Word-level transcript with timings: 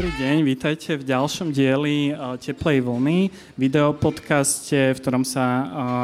Dobrý 0.00 0.16
deň, 0.16 0.48
vítajte 0.48 0.96
v 0.96 1.04
ďalšom 1.12 1.52
dieli 1.52 2.16
Teplej 2.40 2.80
vlny, 2.80 3.28
videopodcaste, 3.60 4.96
v 4.96 5.00
ktorom 5.04 5.28
sa 5.28 5.44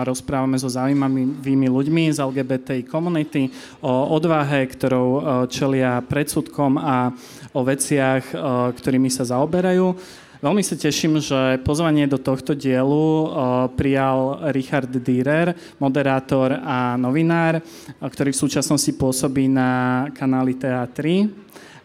rozprávame 0.05 0.61
so 0.61 0.69
zaujímavými 0.69 1.65
ľuďmi 1.65 2.13
z 2.13 2.21
LGBTI 2.21 2.85
komunity 2.85 3.49
o 3.81 4.13
odvahe, 4.13 4.69
ktorou 4.69 5.49
čelia 5.49 6.05
predsudkom 6.05 6.77
a 6.77 7.09
o 7.57 7.65
veciach, 7.65 8.37
ktorými 8.77 9.09
sa 9.09 9.25
zaoberajú. 9.25 9.97
Veľmi 10.45 10.61
sa 10.61 10.77
teším, 10.77 11.17
že 11.17 11.57
pozvanie 11.65 12.05
do 12.05 12.21
tohto 12.21 12.53
dielu 12.53 13.33
prijal 13.81 14.53
Richard 14.53 14.93
Dürer, 14.93 15.57
moderátor 15.81 16.53
a 16.53 17.01
novinár, 17.01 17.65
ktorý 18.05 18.37
v 18.37 18.43
súčasnosti 18.45 18.93
pôsobí 18.93 19.49
na 19.49 20.05
kanáli 20.13 20.53
TA3 20.53 21.01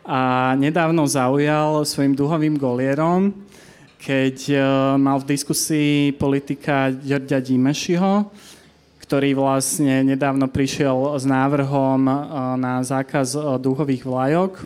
a 0.01 0.53
nedávno 0.57 1.05
zaujal 1.05 1.85
svojim 1.85 2.17
duhovým 2.17 2.57
golierom, 2.57 3.29
keď 4.01 4.37
uh, 4.49 4.61
mal 4.97 5.21
v 5.21 5.37
diskusii 5.37 6.17
politika 6.17 6.89
Ďorďa 6.89 7.37
Dimešiho, 7.37 8.25
ktorý 9.05 9.37
vlastne 9.37 10.01
nedávno 10.01 10.49
prišiel 10.49 11.21
s 11.21 11.25
návrhom 11.29 12.09
uh, 12.09 12.17
na 12.57 12.81
zákaz 12.81 13.37
uh, 13.37 13.61
duhových 13.61 14.01
vlajok. 14.01 14.65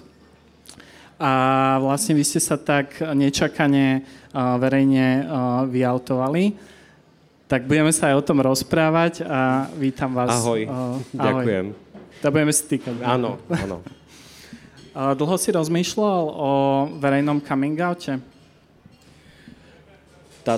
A 1.19 1.31
vlastne 1.79 2.15
vy 2.15 2.27
ste 2.27 2.43
sa 2.43 2.59
tak 2.59 2.99
nečakane 2.99 4.03
verejne 4.35 5.23
vyautovali. 5.71 6.59
Tak 7.47 7.71
budeme 7.71 7.95
sa 7.95 8.11
aj 8.11 8.19
o 8.19 8.25
tom 8.27 8.43
rozprávať 8.43 9.23
a 9.23 9.71
vítam 9.79 10.11
vás. 10.11 10.43
Ahoj, 10.43 10.67
ahoj. 10.67 10.99
ďakujem. 11.15 11.65
Tak 12.19 12.29
budeme 12.35 12.51
si 12.51 12.63
týkať. 12.67 12.99
Áno, 12.99 13.39
áno. 13.47 13.79
Dlho 14.95 15.35
si 15.35 15.51
rozmýšľal 15.51 16.23
o 16.31 16.51
verejnom 17.03 17.43
coming 17.43 17.75
oute? 17.83 18.15
Tá, 20.47 20.55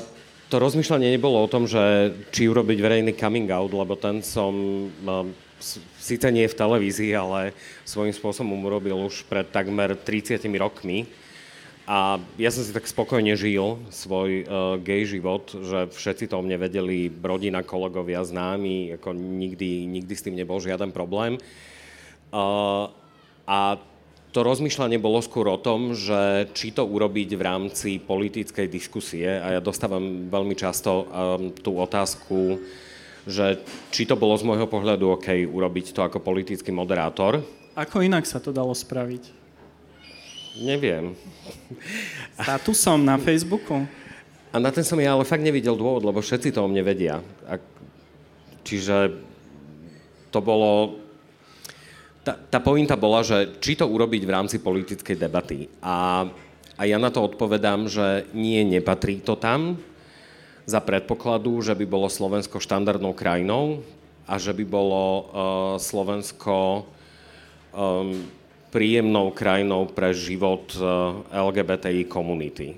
to 0.54 0.62
rozmýšľanie 0.62 1.10
nebolo 1.10 1.42
o 1.42 1.50
tom, 1.50 1.66
že 1.66 2.14
či 2.30 2.46
urobiť 2.46 2.78
verejný 2.78 3.18
coming 3.18 3.50
out, 3.50 3.74
lebo 3.74 3.98
ten 3.98 4.22
som 4.22 4.54
síce 5.98 6.30
nie 6.30 6.46
v 6.46 6.54
televízii, 6.54 7.18
ale 7.18 7.58
svojím 7.82 8.14
spôsobom 8.14 8.62
urobil 8.62 9.10
už 9.10 9.26
pred 9.26 9.50
takmer 9.50 9.98
30 9.98 10.38
rokmi. 10.62 11.10
A 11.90 12.22
ja 12.38 12.54
som 12.54 12.62
si 12.62 12.70
tak 12.76 12.86
spokojne 12.86 13.34
žil 13.34 13.82
svoj 13.90 14.46
uh, 14.46 14.78
gay 14.78 15.02
život, 15.08 15.50
že 15.50 15.90
všetci 15.98 16.30
to 16.30 16.38
o 16.38 16.46
mne 16.46 16.62
vedeli, 16.62 17.10
rodina, 17.10 17.66
kolegovia, 17.66 18.22
známi, 18.22 19.02
ako 19.02 19.18
nikdy, 19.18 19.88
nikdy 19.90 20.14
s 20.14 20.30
tým 20.30 20.38
nebol 20.38 20.62
žiaden 20.62 20.94
problém. 20.94 21.42
Uh, 22.30 22.92
a 23.48 23.80
to 24.32 24.40
rozmýšľanie 24.44 25.00
bolo 25.00 25.24
skôr 25.24 25.48
o 25.48 25.58
tom, 25.58 25.96
že 25.96 26.52
či 26.52 26.76
to 26.76 26.84
urobiť 26.84 27.30
v 27.34 27.42
rámci 27.42 27.90
politickej 27.98 28.68
diskusie 28.68 29.28
a 29.28 29.58
ja 29.58 29.62
dostávam 29.64 30.28
veľmi 30.28 30.54
často 30.54 31.08
um, 31.08 31.50
tú 31.56 31.80
otázku, 31.80 32.60
že 33.28 33.60
či 33.92 34.04
to 34.08 34.20
bolo 34.20 34.36
z 34.36 34.48
môjho 34.48 34.68
pohľadu 34.68 35.20
OK 35.20 35.48
urobiť 35.48 35.96
to 35.96 36.04
ako 36.04 36.20
politický 36.20 36.72
moderátor. 36.76 37.44
Ako 37.76 38.04
inak 38.04 38.28
sa 38.28 38.40
to 38.40 38.52
dalo 38.52 38.76
spraviť? 38.76 39.32
Neviem. 40.58 41.14
Statusom 42.42 43.06
na 43.06 43.22
Facebooku? 43.22 43.86
A 44.50 44.56
na 44.58 44.74
ten 44.74 44.82
som 44.82 44.98
ja 44.98 45.14
ale 45.14 45.28
fakt 45.28 45.46
nevidel 45.46 45.78
dôvod, 45.78 46.02
lebo 46.02 46.18
všetci 46.18 46.50
to 46.56 46.66
o 46.66 46.72
mne 46.72 46.82
vedia. 46.82 47.22
A, 47.46 47.62
čiže 48.66 49.14
to 50.34 50.40
bolo 50.42 50.98
tá, 52.28 52.36
tá 52.36 52.60
pointa 52.60 53.00
bola, 53.00 53.24
že 53.24 53.56
či 53.64 53.80
to 53.80 53.88
urobiť 53.88 54.28
v 54.28 54.34
rámci 54.36 54.60
politickej 54.60 55.16
debaty. 55.16 55.72
A, 55.80 56.28
a 56.76 56.82
ja 56.84 57.00
na 57.00 57.08
to 57.08 57.24
odpovedám, 57.24 57.88
že 57.88 58.28
nie, 58.36 58.68
nepatrí 58.68 59.24
to 59.24 59.40
tam 59.40 59.80
za 60.68 60.84
predpokladu, 60.84 61.64
že 61.64 61.72
by 61.72 61.88
bolo 61.88 62.12
Slovensko 62.12 62.60
štandardnou 62.60 63.16
krajinou 63.16 63.80
a 64.28 64.36
že 64.36 64.52
by 64.52 64.68
bolo 64.68 65.04
uh, 65.08 65.24
Slovensko 65.80 66.84
um, 67.72 68.20
príjemnou 68.76 69.32
krajinou 69.32 69.88
pre 69.88 70.12
život 70.12 70.68
uh, 70.76 71.24
LGBTI 71.32 72.04
komunity. 72.12 72.76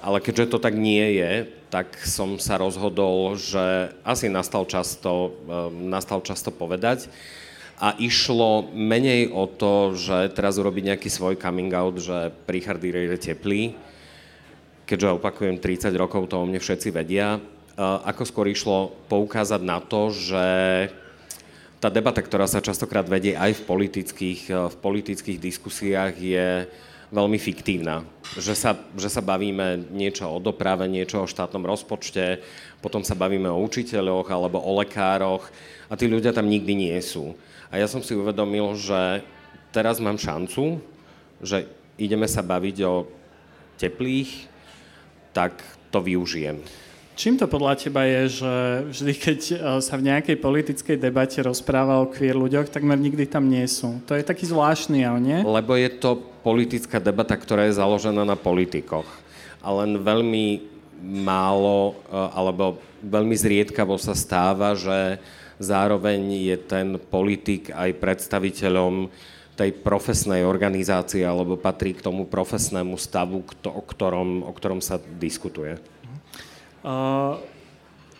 Ale 0.00 0.24
keďže 0.24 0.56
to 0.56 0.58
tak 0.64 0.72
nie 0.72 1.20
je, 1.20 1.44
tak 1.68 1.92
som 2.00 2.40
sa 2.40 2.56
rozhodol, 2.56 3.36
že 3.36 3.92
asi 4.00 4.32
nastal 4.32 4.64
často, 4.64 5.36
um, 5.44 5.92
nastal 5.92 6.24
často 6.24 6.48
povedať, 6.48 7.12
a 7.80 7.96
išlo 7.96 8.68
menej 8.76 9.32
o 9.32 9.48
to, 9.48 9.96
že 9.96 10.36
teraz 10.36 10.60
urobiť 10.60 10.92
nejaký 10.92 11.08
svoj 11.08 11.40
coming 11.40 11.72
out, 11.72 11.96
že 11.96 12.28
Richard 12.44 12.84
je 12.84 13.16
teplý, 13.16 13.72
keďže 14.84 15.16
opakujem 15.16 15.56
30 15.56 15.88
rokov, 15.96 16.28
to 16.28 16.36
o 16.36 16.44
mne 16.44 16.60
všetci 16.60 16.92
vedia. 16.92 17.40
Ako 17.80 18.28
skôr 18.28 18.52
išlo 18.52 18.92
poukázať 19.08 19.64
na 19.64 19.80
to, 19.80 20.12
že 20.12 20.44
tá 21.80 21.88
debata, 21.88 22.20
ktorá 22.20 22.44
sa 22.44 22.60
častokrát 22.60 23.08
vedie 23.08 23.32
aj 23.32 23.56
v 23.56 23.64
politických, 23.64 24.42
v 24.52 24.76
politických 24.84 25.40
diskusiách, 25.40 26.12
je 26.20 26.68
veľmi 27.08 27.40
fiktívna. 27.40 28.04
Že 28.36 28.54
sa, 28.54 28.70
že 28.92 29.08
sa 29.08 29.24
bavíme 29.24 29.88
niečo 29.88 30.28
o 30.28 30.36
doprave, 30.36 30.84
niečo 30.84 31.24
o 31.24 31.30
štátnom 31.30 31.64
rozpočte, 31.64 32.44
potom 32.84 33.00
sa 33.00 33.16
bavíme 33.16 33.48
o 33.48 33.64
učiteľoch 33.64 34.28
alebo 34.28 34.60
o 34.60 34.76
lekároch 34.84 35.48
a 35.88 35.96
tí 35.96 36.04
ľudia 36.04 36.36
tam 36.36 36.44
nikdy 36.44 36.76
nie 36.76 36.98
sú. 37.00 37.32
A 37.70 37.78
ja 37.78 37.86
som 37.86 38.02
si 38.02 38.18
uvedomil, 38.18 38.74
že 38.74 39.22
teraz 39.70 40.02
mám 40.02 40.18
šancu, 40.18 40.82
že 41.38 41.70
ideme 41.96 42.26
sa 42.26 42.42
baviť 42.42 42.76
o 42.82 43.06
teplých, 43.78 44.50
tak 45.30 45.62
to 45.94 46.02
využijem. 46.02 46.58
Čím 47.20 47.36
to 47.36 47.52
podľa 47.52 47.76
teba 47.76 48.08
je, 48.08 48.42
že 48.42 48.54
vždy, 48.96 49.12
keď 49.12 49.40
e, 49.44 49.54
sa 49.84 49.94
v 50.00 50.08
nejakej 50.08 50.40
politickej 50.40 50.96
debate 50.96 51.44
rozpráva 51.44 52.00
o 52.00 52.08
queer 52.08 52.32
ľuďoch, 52.32 52.72
takmer 52.72 52.96
nikdy 52.96 53.28
tam 53.28 53.44
nie 53.44 53.68
sú. 53.68 54.00
To 54.08 54.16
je 54.16 54.24
taký 54.24 54.48
zvláštny 54.48 55.04
ale 55.04 55.20
nie? 55.20 55.38
Lebo 55.44 55.76
je 55.76 55.92
to 56.00 56.16
politická 56.40 56.96
debata, 56.96 57.36
ktorá 57.36 57.68
je 57.68 57.76
založená 57.76 58.24
na 58.24 58.40
politikoch. 58.40 59.04
A 59.60 59.68
len 59.84 60.00
veľmi 60.00 60.64
málo, 61.20 62.00
e, 62.08 62.16
alebo 62.16 62.80
veľmi 63.04 63.36
zriedkavo 63.36 64.00
sa 64.00 64.16
stáva, 64.16 64.72
že 64.72 65.20
zároveň 65.60 66.50
je 66.50 66.56
ten 66.56 66.96
politik 66.96 67.68
aj 67.70 68.00
predstaviteľom 68.00 69.12
tej 69.60 69.76
profesnej 69.84 70.40
organizácie 70.48 71.20
alebo 71.20 71.60
patrí 71.60 71.92
k 71.92 72.00
tomu 72.00 72.24
profesnému 72.24 72.96
stavu, 72.96 73.44
o 73.68 73.82
ktorom, 73.84 74.48
o 74.48 74.52
ktorom 74.56 74.80
sa 74.80 74.96
diskutuje. 75.20 75.76
Uh, 76.80 77.36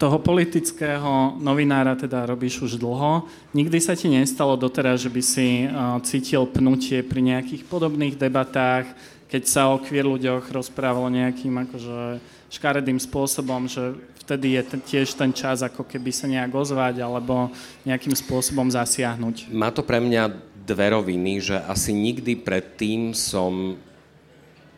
toho 0.01 0.17
politického 0.17 1.37
novinára 1.37 1.93
teda 1.93 2.25
robíš 2.25 2.65
už 2.65 2.73
dlho. 2.81 3.29
Nikdy 3.53 3.79
sa 3.85 3.93
ti 3.93 4.09
nestalo 4.09 4.57
doteraz, 4.57 5.05
že 5.05 5.13
by 5.13 5.23
si 5.25 5.69
cítil 6.09 6.49
pnutie 6.49 7.05
pri 7.05 7.21
nejakých 7.21 7.69
podobných 7.69 8.17
debatách, 8.17 8.89
keď 9.29 9.43
sa 9.45 9.69
o 9.69 9.77
queer 9.77 10.09
ľuďoch 10.09 10.49
rozprávalo 10.49 11.13
nejakým 11.13 11.53
akože 11.53 12.17
škaredým 12.51 12.99
spôsobom, 12.99 13.71
že 13.71 13.95
vtedy 14.27 14.59
je 14.59 14.63
t- 14.67 14.83
tiež 14.83 15.15
ten 15.15 15.31
čas 15.31 15.63
ako 15.63 15.87
keby 15.87 16.11
sa 16.11 16.27
nejak 16.27 16.51
ozvať 16.51 17.01
alebo 17.01 17.49
nejakým 17.87 18.13
spôsobom 18.13 18.67
zasiahnuť. 18.67 19.55
Má 19.55 19.71
to 19.71 19.87
pre 19.87 20.03
mňa 20.03 20.35
dve 20.67 20.87
roviny, 20.91 21.39
že 21.39 21.57
asi 21.63 21.95
nikdy 21.95 22.35
predtým 22.43 23.15
som 23.15 23.79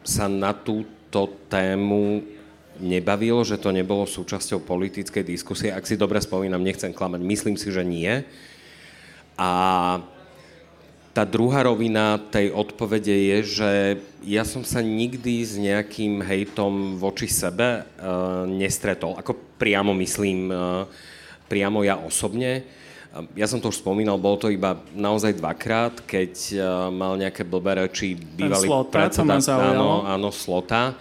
sa 0.05 0.29
na 0.29 0.53
túto 0.53 1.33
tému 1.49 2.23
nebavil, 2.81 3.45
že 3.45 3.61
to 3.61 3.73
nebolo 3.73 4.09
súčasťou 4.09 4.65
politickej 4.65 5.25
diskusie. 5.25 5.69
Ak 5.73 5.85
si 5.85 6.01
dobre 6.01 6.21
spomínam, 6.21 6.65
nechcem 6.65 6.93
klamať, 6.93 7.21
myslím 7.25 7.57
si, 7.57 7.69
že 7.69 7.85
nie. 7.85 8.25
A 9.37 9.51
tá 11.13 11.29
druhá 11.29 11.69
rovina 11.69 12.17
tej 12.33 12.49
odpovede 12.57 13.13
je, 13.13 13.39
že 13.45 13.71
ja 14.25 14.49
som 14.49 14.65
sa 14.65 14.81
nikdy 14.81 15.45
s 15.45 15.61
nejakým 15.61 16.25
hejtom 16.25 16.97
voči 16.97 17.29
sebe 17.29 17.85
uh, 17.85 18.49
nestretol. 18.49 19.21
Ako 19.21 19.37
priamo 19.61 19.93
myslím, 19.93 20.49
uh, 20.49 20.89
priamo 21.53 21.85
ja 21.85 22.01
osobne. 22.01 22.65
Uh, 23.13 23.29
ja 23.37 23.45
som 23.45 23.61
to 23.61 23.69
už 23.69 23.85
spomínal, 23.85 24.17
bolo 24.17 24.41
to 24.41 24.49
iba 24.49 24.81
naozaj 24.97 25.37
dvakrát, 25.37 26.01
keď 26.09 26.33
uh, 26.57 26.89
mal 26.89 27.21
nejaké 27.21 27.45
blbé 27.45 27.85
reči 27.85 28.17
bývalý 28.17 28.73
predseda. 28.89 29.37
Áno, 29.53 30.09
áno, 30.09 30.33
Slota. 30.33 30.97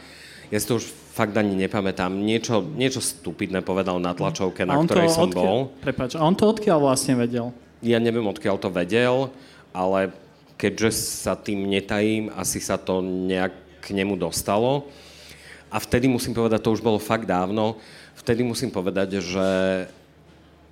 Ja 0.51 0.59
si 0.59 0.67
to 0.67 0.83
už 0.83 0.91
fakt 1.15 1.39
ani 1.39 1.55
nepamätám. 1.55 2.11
Niečo, 2.11 2.59
niečo 2.59 2.99
stupidné 2.99 3.63
povedal 3.63 3.95
na 4.03 4.11
tlačovke, 4.11 4.67
na 4.67 4.75
ktorej 4.83 5.07
som 5.07 5.31
odkiaľ, 5.31 5.39
bol. 5.39 5.57
Prepač, 5.79 6.19
a 6.19 6.21
on 6.27 6.35
to 6.35 6.51
odkiaľ 6.51 6.83
vlastne 6.83 7.15
vedel? 7.15 7.55
Ja 7.79 8.03
neviem, 8.03 8.27
odkiaľ 8.27 8.59
to 8.59 8.67
vedel 8.67 9.31
ale 9.71 10.11
keďže 10.59 10.93
sa 11.25 11.33
tým 11.33 11.65
netajím, 11.65 12.29
asi 12.37 12.61
sa 12.61 12.77
to 12.77 13.01
nejak 13.01 13.51
k 13.81 13.97
nemu 13.97 14.13
dostalo. 14.13 14.85
A 15.73 15.81
vtedy 15.81 16.05
musím 16.05 16.37
povedať, 16.37 16.61
to 16.61 16.75
už 16.75 16.85
bolo 16.85 17.01
fakt 17.01 17.25
dávno, 17.25 17.79
vtedy 18.13 18.45
musím 18.45 18.69
povedať, 18.69 19.23
že 19.23 19.49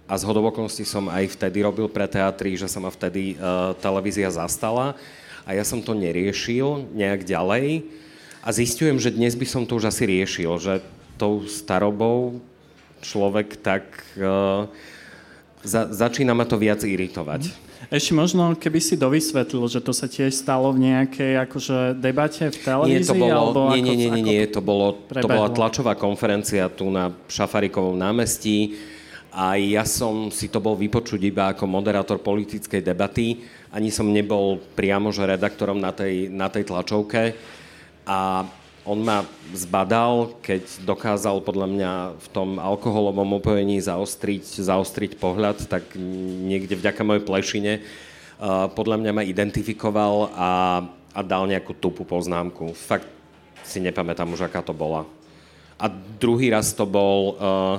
a 0.09 0.13
z 0.17 0.25
hodovokonosti 0.25 0.85
som 0.89 1.05
aj 1.05 1.37
vtedy 1.37 1.61
robil 1.61 1.85
pre 1.85 2.09
teatry, 2.09 2.57
že 2.57 2.65
sa 2.65 2.81
ma 2.81 2.89
vtedy 2.89 3.37
uh, 3.37 3.77
televízia 3.77 4.29
zastala 4.33 4.97
a 5.45 5.53
ja 5.53 5.61
som 5.61 5.85
to 5.85 5.93
neriešil 5.93 6.89
nejak 6.97 7.29
ďalej 7.29 7.85
A 8.41 8.49
zistujem, 8.49 8.97
že 8.97 9.13
dnes 9.13 9.37
by 9.37 9.45
som 9.45 9.67
to 9.69 9.77
už 9.77 9.91
asi 9.91 10.09
riešil, 10.09 10.57
že 10.57 10.81
tou 11.17 11.45
starobou 11.45 12.41
človek 13.01 13.57
tak... 13.61 13.85
Uh, 14.17 14.65
za, 15.63 15.91
začína 15.91 16.31
ma 16.31 16.47
to 16.47 16.55
viac 16.55 16.83
iritovať. 16.83 17.51
Mm. 17.51 17.69
Ešte 17.89 18.11
možno, 18.13 18.53
keby 18.53 18.79
si 18.83 18.93
dovysvetlil, 18.99 19.65
že 19.65 19.81
to 19.81 19.95
sa 19.95 20.05
tiež 20.05 20.35
stalo 20.35 20.69
v 20.75 20.93
nejakej 20.93 21.41
akože, 21.47 21.97
debate 21.97 22.53
v 22.53 22.57
televízii? 22.61 23.01
Nie, 23.01 23.07
to 23.07 23.15
bolo, 23.17 23.33
alebo 23.33 23.59
nie, 23.73 23.81
nie, 23.81 23.95
nie, 23.97 24.09
nie, 24.13 24.23
nie, 24.23 24.41
to, 24.45 24.61
bolo, 24.61 24.99
to 25.09 25.25
bola 25.25 25.49
tlačová 25.49 25.97
konferencia 25.97 26.69
tu 26.69 26.91
na 26.93 27.09
Šafarikovom 27.31 27.97
námestí 27.97 28.77
a 29.33 29.57
ja 29.57 29.85
som 29.85 30.29
si 30.33 30.49
to 30.49 30.61
bol 30.61 30.77
vypočuť 30.77 31.21
iba 31.21 31.53
ako 31.53 31.69
moderátor 31.69 32.17
politickej 32.21 32.81
debaty. 32.81 33.41
Ani 33.69 33.93
som 33.93 34.09
nebol 34.09 34.57
priamo 34.77 35.13
že 35.13 35.25
redaktorom 35.25 35.77
na 35.77 35.93
tej, 35.93 36.29
na 36.33 36.49
tej 36.49 36.65
tlačovke. 36.65 37.37
A 38.09 38.45
on 38.89 39.05
ma 39.05 39.21
zbadal, 39.53 40.33
keď 40.41 40.65
dokázal 40.81 41.45
podľa 41.45 41.67
mňa 41.69 41.91
v 42.17 42.27
tom 42.33 42.57
alkoholovom 42.57 43.37
opojení 43.37 43.77
zaostriť, 43.77 44.65
zaostriť 44.65 45.21
pohľad, 45.21 45.69
tak 45.69 45.93
niekde 46.49 46.73
vďaka 46.73 47.05
mojej 47.05 47.21
plešine 47.21 47.73
uh, 47.77 48.65
podľa 48.73 48.97
mňa 48.97 49.11
ma 49.13 49.21
identifikoval 49.21 50.33
a, 50.33 50.51
a 51.13 51.21
dal 51.21 51.45
nejakú 51.45 51.77
tupú 51.77 52.01
poznámku. 52.01 52.73
Fakt 52.73 53.05
si 53.61 53.77
nepamätám 53.77 54.25
už, 54.33 54.49
aká 54.49 54.65
to 54.65 54.73
bola. 54.73 55.05
A 55.77 55.85
druhý 56.17 56.49
raz 56.49 56.73
to 56.73 56.89
bol 56.89 57.37
uh, 57.37 57.77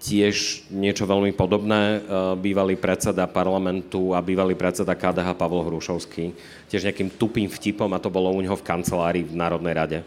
tiež 0.00 0.64
niečo 0.72 1.04
veľmi 1.04 1.36
podobné. 1.36 2.00
Uh, 2.00 2.32
bývalý 2.32 2.80
predseda 2.80 3.28
parlamentu 3.28 4.16
a 4.16 4.24
bývalý 4.24 4.56
predseda 4.56 4.96
KDH 4.96 5.36
Pavol 5.36 5.68
Hrušovský. 5.68 6.32
Tiež 6.72 6.88
nejakým 6.88 7.12
tupým 7.12 7.52
vtipom 7.52 7.92
a 7.92 8.00
to 8.00 8.08
bolo 8.08 8.32
u 8.32 8.40
neho 8.40 8.56
v 8.56 8.66
kancelárii 8.66 9.28
v 9.28 9.36
Národnej 9.36 9.76
rade. 9.76 9.98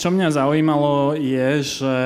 Čo 0.00 0.08
mňa 0.08 0.32
zaujímalo 0.32 1.12
je, 1.20 1.60
že 1.60 1.96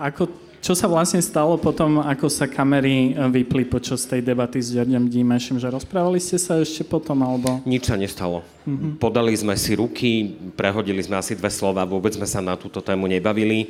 ako, 0.00 0.32
čo 0.64 0.72
sa 0.72 0.88
vlastne 0.88 1.20
stalo 1.20 1.60
potom, 1.60 2.00
ako 2.00 2.32
sa 2.32 2.48
kamery 2.48 3.12
vypli 3.28 3.68
počas 3.68 4.08
tej 4.08 4.24
debaty 4.24 4.56
s 4.56 4.72
Ďardem 4.72 5.04
Dímešom, 5.04 5.60
že 5.60 5.68
rozprávali 5.68 6.16
ste 6.16 6.40
sa 6.40 6.56
ešte 6.56 6.88
potom, 6.88 7.20
alebo... 7.20 7.60
Nič 7.68 7.92
sa 7.92 7.96
nestalo. 8.00 8.40
Mm-hmm. 8.64 9.04
Podali 9.04 9.36
sme 9.36 9.52
si 9.60 9.76
ruky, 9.76 10.32
prehodili 10.56 11.04
sme 11.04 11.20
asi 11.20 11.36
dve 11.36 11.52
slova, 11.52 11.84
vôbec 11.84 12.16
sme 12.16 12.24
sa 12.24 12.40
na 12.40 12.56
túto 12.56 12.80
tému 12.80 13.04
nebavili. 13.04 13.68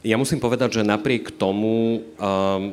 Ja 0.00 0.16
musím 0.16 0.40
povedať, 0.40 0.80
že 0.80 0.82
napriek 0.84 1.36
tomu, 1.36 2.08
um, 2.16 2.72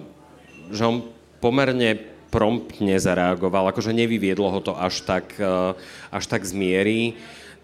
že 0.71 0.83
on 0.87 1.03
pomerne 1.43 1.99
promptne 2.31 2.95
zareagoval, 2.95 3.67
akože 3.75 3.91
nevyviedlo 3.91 4.47
ho 4.47 4.63
to 4.63 4.71
až 4.79 5.03
tak, 5.03 5.35
uh, 5.43 5.75
až 6.07 6.23
tak 6.31 6.47
z 6.47 6.55
miery. 6.55 7.19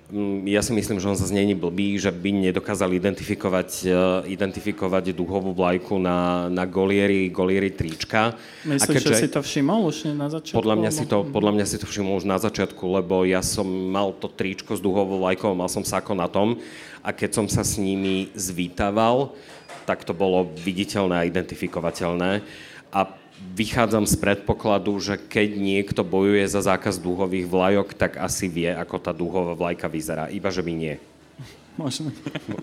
Mm, 0.07 0.47
ja 0.47 0.63
si 0.63 0.71
myslím, 0.71 1.03
že 1.03 1.09
on 1.11 1.19
zase 1.19 1.35
není 1.35 1.51
blbý, 1.51 1.99
že 1.99 2.07
by 2.15 2.31
nedokázal 2.31 2.95
identifikovať, 2.95 3.69
uh, 3.91 4.23
identifikovať 4.23 5.11
duhovú 5.11 5.51
vlajku 5.51 5.99
na, 5.99 6.47
na 6.47 6.63
golieri, 6.63 7.27
golieri 7.27 7.75
trička. 7.75 8.31
Myslíš, 8.63 8.87
keďže, 8.87 9.11
že 9.11 9.19
si 9.19 9.27
to 9.27 9.43
všimol 9.43 9.83
už 9.91 10.15
na 10.15 10.31
začiatku? 10.31 10.55
Podľa 10.55 10.75
mňa, 10.79 10.91
si 10.95 11.03
to, 11.11 11.17
podľa 11.27 11.51
mňa 11.59 11.65
si 11.67 11.75
to 11.75 11.85
všimol 11.91 12.23
už 12.23 12.23
na 12.23 12.39
začiatku, 12.39 12.83
lebo 12.87 13.27
ja 13.27 13.43
som 13.43 13.67
mal 13.67 14.15
to 14.15 14.31
tričko 14.31 14.79
s 14.79 14.81
duhovou 14.81 15.27
vlajkou, 15.27 15.51
mal 15.51 15.67
som 15.67 15.83
sako 15.83 16.15
na 16.15 16.31
tom 16.31 16.55
a 17.03 17.11
keď 17.11 17.43
som 17.43 17.45
sa 17.51 17.67
s 17.67 17.75
nimi 17.75 18.31
zvítával, 18.31 19.35
tak 19.83 20.07
to 20.07 20.15
bolo 20.15 20.47
viditeľné 20.63 21.15
a 21.19 21.27
identifikovateľné. 21.27 22.47
A 22.95 23.11
vychádzam 23.37 24.05
z 24.05 24.15
predpokladu, 24.17 24.97
že 25.01 25.17
keď 25.17 25.57
niekto 25.57 26.01
bojuje 26.05 26.45
za 26.45 26.61
zákaz 26.61 27.01
dúhových 27.01 27.49
vlajok, 27.49 27.93
tak 27.93 28.21
asi 28.21 28.45
vie, 28.49 28.69
ako 28.69 28.95
tá 29.01 29.11
dúhová 29.13 29.57
vlajka 29.57 29.89
vyzerá. 29.89 30.29
Iba, 30.29 30.49
že 30.53 30.61
by 30.61 30.73
nie. 30.73 30.95
Možno. 31.77 32.09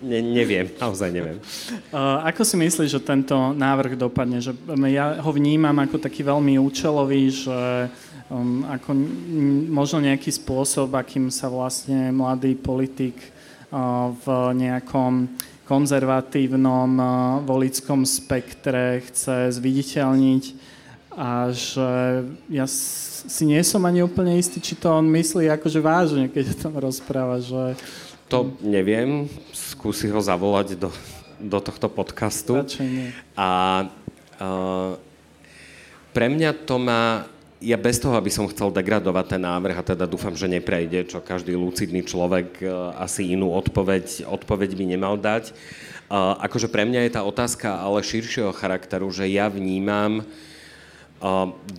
Ne, 0.03 0.19
neviem, 0.19 0.67
naozaj 0.75 1.07
neviem. 1.07 1.39
Uh, 1.87 2.19
ako 2.27 2.43
si 2.43 2.59
myslíš, 2.59 2.99
že 2.99 2.99
tento 2.99 3.55
návrh 3.55 3.95
dopadne? 3.95 4.43
Že 4.43 4.59
ja 4.91 5.23
ho 5.23 5.31
vnímam 5.31 5.75
ako 5.79 6.03
taký 6.03 6.19
veľmi 6.27 6.59
účelový, 6.59 7.31
že 7.31 7.87
um, 8.27 8.67
ako 8.67 8.91
možno 9.71 10.03
nejaký 10.03 10.35
spôsob, 10.35 10.91
akým 10.99 11.31
sa 11.31 11.47
vlastne 11.47 12.11
mladý 12.11 12.59
politik 12.59 13.15
uh, 13.71 14.11
v 14.19 14.25
nejakom 14.59 15.31
konzervatívnom 15.65 16.91
uh, 16.97 17.09
volickom 17.43 18.05
spektre 18.05 19.01
chce 19.05 19.51
zviditeľniť 19.57 20.43
a 21.15 21.49
že 21.49 21.89
ja 22.51 22.67
si 22.67 23.43
nie 23.47 23.63
som 23.63 23.81
ani 23.87 24.03
úplne 24.03 24.35
istý, 24.35 24.59
či 24.59 24.75
to 24.75 24.91
on 24.91 25.07
myslí 25.09 25.47
akože 25.47 25.79
vážne, 25.79 26.27
keď 26.27 26.51
o 26.51 26.59
tom 26.67 26.73
rozpráva, 26.77 27.39
že... 27.39 27.79
To 28.27 28.51
neviem, 28.59 29.31
skúsi 29.55 30.11
ho 30.11 30.19
zavolať 30.19 30.75
do, 30.75 30.89
do 31.39 31.59
tohto 31.63 31.87
podcastu. 31.87 32.67
A 33.39 33.49
uh, 34.41 34.99
pre 36.11 36.27
mňa 36.27 36.51
to 36.67 36.75
má, 36.79 37.27
ja 37.65 37.81
bez 37.81 37.97
toho, 37.97 38.13
aby 38.13 38.29
som 38.29 38.45
chcel 38.45 38.69
degradovať 38.69 39.25
ten 39.25 39.41
návrh, 39.41 39.81
a 39.81 39.87
teda 39.97 40.05
dúfam, 40.05 40.37
že 40.37 40.45
neprejde, 40.45 41.09
čo 41.09 41.25
každý 41.25 41.57
lucidný 41.57 42.05
človek 42.05 42.61
uh, 42.61 42.93
asi 43.01 43.33
inú 43.33 43.49
odpoveď, 43.57 44.29
odpoveď 44.29 44.77
by 44.77 44.85
nemal 44.85 45.17
dať. 45.17 45.49
Uh, 46.05 46.37
akože 46.45 46.69
pre 46.69 46.85
mňa 46.85 47.09
je 47.09 47.15
tá 47.17 47.25
otázka 47.25 47.81
ale 47.81 48.05
širšieho 48.05 48.53
charakteru, 48.53 49.09
že 49.09 49.25
ja 49.25 49.49
vnímam 49.49 50.21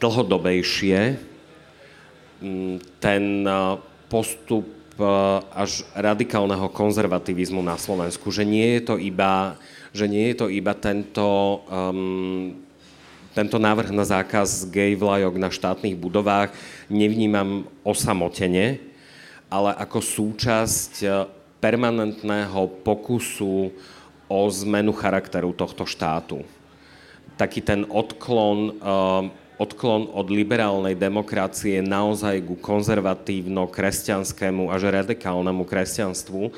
dlhodobejšie 0.00 1.22
ten 2.98 3.24
postup 4.08 4.66
až 5.52 5.84
radikálneho 5.92 6.72
konzervativizmu 6.72 7.60
na 7.60 7.76
Slovensku, 7.76 8.32
že 8.32 8.48
nie 8.48 8.80
je 8.80 8.82
to 8.88 8.94
iba, 8.96 9.60
že 9.92 10.08
nie 10.08 10.32
je 10.32 10.36
to 10.40 10.46
iba 10.48 10.72
tento, 10.72 11.62
um, 11.68 12.56
tento 13.36 13.60
návrh 13.60 13.92
na 13.92 14.00
zákaz 14.00 14.64
gay 14.72 14.96
vlajok 14.96 15.36
na 15.36 15.52
štátnych 15.52 15.92
budovách 15.92 16.56
nevnímam 16.88 17.68
osamotene, 17.84 18.80
ale 19.52 19.76
ako 19.76 20.00
súčasť 20.00 21.04
permanentného 21.60 22.80
pokusu 22.80 23.76
o 24.24 24.40
zmenu 24.64 24.96
charakteru 24.96 25.52
tohto 25.52 25.84
štátu. 25.84 26.48
Taký 27.36 27.60
ten 27.60 27.84
odklon, 27.92 28.80
uh, 28.80 29.28
odklon 29.60 30.08
od 30.16 30.32
liberálnej 30.32 30.96
demokracie 30.96 31.84
naozaj 31.84 32.40
ku 32.40 32.56
konzervatívno-kresťanskému 32.56 34.72
až 34.72 35.04
radikálnemu 35.04 35.60
kresťanstvu, 35.68 36.56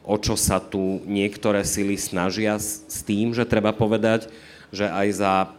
o 0.00 0.16
čo 0.16 0.40
sa 0.40 0.56
tu 0.56 1.04
niektoré 1.04 1.60
sily 1.68 2.00
snažia 2.00 2.56
s 2.56 3.04
tým, 3.04 3.36
že 3.36 3.44
treba 3.44 3.76
povedať, 3.76 4.32
že 4.72 4.88
aj 4.88 5.08
za 5.12 5.52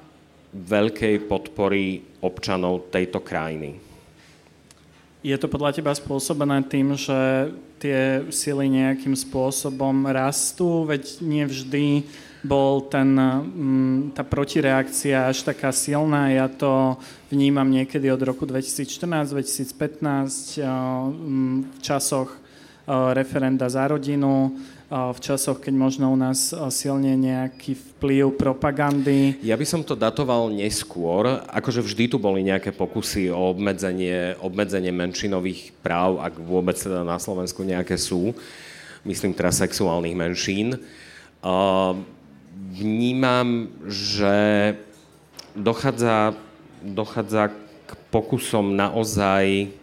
veľkej 0.56 1.28
podpory 1.28 2.00
občanov 2.24 2.88
tejto 2.88 3.20
krajiny. 3.20 3.76
Je 5.26 5.36
to 5.42 5.50
podľa 5.50 5.76
teba 5.76 5.92
spôsobené 5.92 6.64
tým, 6.70 6.96
že 6.96 7.50
tie 7.82 8.24
sily 8.30 8.70
nejakým 8.70 9.18
spôsobom 9.18 10.06
rastú, 10.08 10.86
veď 10.86 11.04
nie 11.26 11.44
vždy 11.44 12.06
bol 12.46 12.86
ten, 12.86 13.18
mm, 13.18 14.14
tá 14.14 14.22
protireakcia 14.22 15.34
až 15.34 15.42
taká 15.42 15.74
silná. 15.74 16.30
Ja 16.30 16.46
to 16.46 17.02
vnímam 17.34 17.66
niekedy 17.66 18.06
od 18.14 18.22
roku 18.22 18.46
2014-2015 18.46 20.62
mm, 20.62 21.74
v 21.74 21.78
časoch 21.82 22.45
referenda 22.88 23.65
za 23.65 23.89
rodinu, 23.89 24.54
v 24.86 25.18
časoch, 25.18 25.58
keď 25.65 25.74
možno 25.74 26.13
u 26.13 26.18
nás 26.18 26.54
silne 26.70 27.18
nejaký 27.18 27.74
vplyv 27.74 28.38
propagandy. 28.38 29.34
Ja 29.42 29.58
by 29.58 29.65
som 29.65 29.82
to 29.82 29.98
datoval 29.98 30.54
neskôr, 30.54 31.42
akože 31.50 31.82
vždy 31.82 32.13
tu 32.13 32.22
boli 32.22 32.46
nejaké 32.46 32.70
pokusy 32.70 33.34
o 33.34 33.50
obmedzenie, 33.50 34.38
obmedzenie 34.38 34.94
menšinových 34.94 35.74
práv, 35.82 36.22
ak 36.22 36.38
vôbec 36.38 36.77
teda 36.77 37.01
na 37.01 37.18
Slovensku 37.18 37.65
nejaké 37.65 37.98
sú, 37.98 38.38
myslím 39.01 39.34
teraz 39.34 39.58
sexuálnych 39.58 40.13
menšín. 40.13 40.77
Vnímam, 42.77 43.74
že 43.89 44.38
dochádza, 45.58 46.38
dochádza 46.86 47.50
k 47.89 47.92
pokusom 48.13 48.77
naozaj, 48.77 49.74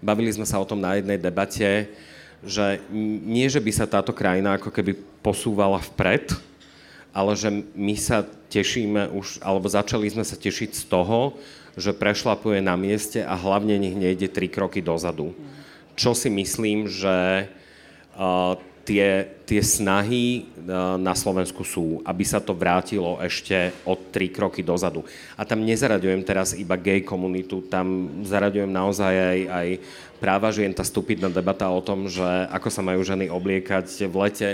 bavili 0.00 0.32
sme 0.32 0.48
sa 0.48 0.56
o 0.56 0.64
tom 0.64 0.80
na 0.80 0.96
jednej 0.96 1.20
debate, 1.20 1.92
že 2.40 2.80
nie, 3.24 3.46
že 3.52 3.60
by 3.60 3.72
sa 3.72 3.84
táto 3.84 4.16
krajina 4.16 4.56
ako 4.56 4.72
keby 4.72 4.96
posúvala 5.20 5.80
vpred, 5.92 6.32
ale 7.12 7.32
že 7.36 7.50
my 7.76 7.94
sa 7.98 8.24
tešíme 8.24 9.12
už, 9.12 9.42
alebo 9.44 9.66
začali 9.66 10.08
sme 10.08 10.24
sa 10.24 10.38
tešiť 10.38 10.70
z 10.72 10.84
toho, 10.88 11.36
že 11.78 11.94
prešlapuje 11.94 12.58
na 12.62 12.74
mieste 12.74 13.22
a 13.22 13.34
hlavne 13.38 13.78
nech 13.78 13.94
nejde 13.94 14.30
tri 14.30 14.50
kroky 14.50 14.82
dozadu. 14.82 15.34
Čo 15.94 16.16
si 16.16 16.32
myslím, 16.32 16.88
že 16.88 17.46
uh, 18.16 18.56
tie, 18.84 19.28
tie 19.44 19.60
snahy 19.62 20.46
na 21.00 21.14
Slovensku 21.16 21.64
sú, 21.66 22.00
aby 22.06 22.24
sa 22.24 22.38
to 22.38 22.54
vrátilo 22.54 23.18
ešte 23.20 23.74
o 23.84 23.96
tri 23.96 24.30
kroky 24.30 24.62
dozadu. 24.62 25.02
A 25.34 25.42
tam 25.42 25.64
nezaraďujem 25.64 26.22
teraz 26.22 26.54
iba 26.54 26.78
gay 26.78 27.02
komunitu, 27.02 27.64
tam 27.66 28.20
zaraďujem 28.22 28.70
naozaj 28.70 29.14
aj, 29.14 29.40
aj 29.50 29.68
práva 30.20 30.52
žien, 30.52 30.70
tá 30.70 30.84
stupidná 30.84 31.32
debata 31.32 31.66
o 31.72 31.80
tom, 31.80 32.06
že 32.06 32.24
ako 32.52 32.68
sa 32.68 32.84
majú 32.84 33.00
ženy 33.00 33.32
obliekať 33.32 34.06
v 34.06 34.14
lete, 34.20 34.48